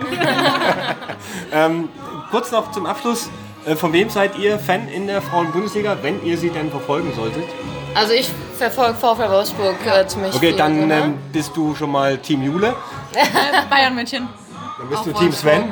ähm, 1.51 1.89
kurz 2.29 2.51
noch 2.51 2.71
zum 2.71 2.85
Abschluss. 2.85 3.29
Äh, 3.65 3.75
Von 3.75 3.91
wem 3.93 4.09
seid 4.09 4.37
ihr 4.37 4.59
Fan 4.59 4.87
in 4.87 5.07
der 5.07 5.21
Frauen-Bundesliga, 5.21 5.97
wenn 6.01 6.23
ihr 6.23 6.37
sie 6.37 6.49
denn 6.49 6.69
verfolgen 6.69 7.11
solltet? 7.15 7.45
Also 7.95 8.13
ich 8.13 8.29
verfolge 8.57 8.93
VfL 8.95 9.29
Wolfsburg 9.29 9.75
äh, 9.85 10.05
ziemlich 10.07 10.33
Okay, 10.35 10.49
viel. 10.49 10.57
dann 10.57 10.87
ne? 10.87 11.01
ähm, 11.05 11.17
bist 11.31 11.55
du 11.55 11.75
schon 11.75 11.91
mal 11.91 12.17
Team 12.17 12.43
Jule. 12.43 12.75
Bayern 13.69 13.95
München. 13.95 14.27
Dann 14.77 14.89
bist 14.89 15.01
Auch 15.01 15.05
du 15.05 15.11
Team 15.13 15.31
Sven. 15.31 15.71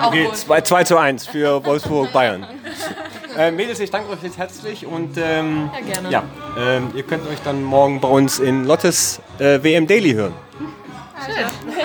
Auch 0.00 0.08
Okay, 0.08 0.24
gut. 0.26 0.36
2, 0.36 0.60
2 0.62 0.84
zu 0.84 0.96
1 0.96 1.26
für 1.26 1.64
Wolfsburg 1.64 2.12
Bayern. 2.12 2.46
Äh, 3.36 3.50
Mädels, 3.50 3.80
ich 3.80 3.90
danke 3.90 4.10
euch 4.12 4.22
jetzt 4.22 4.38
herzlich 4.38 4.86
und 4.86 5.18
ähm, 5.18 5.70
Ja, 5.74 5.80
gerne. 5.94 6.10
ja, 6.10 6.22
ähm, 6.58 6.90
ihr 6.94 7.02
könnt 7.02 7.28
euch 7.28 7.38
dann 7.44 7.62
morgen 7.62 8.00
bei 8.00 8.08
uns 8.08 8.38
in 8.38 8.64
Lottes 8.64 9.20
äh, 9.38 9.62
WM 9.62 9.86
Daily 9.86 10.14
hören. 10.14 10.32
Schön. 11.26 11.44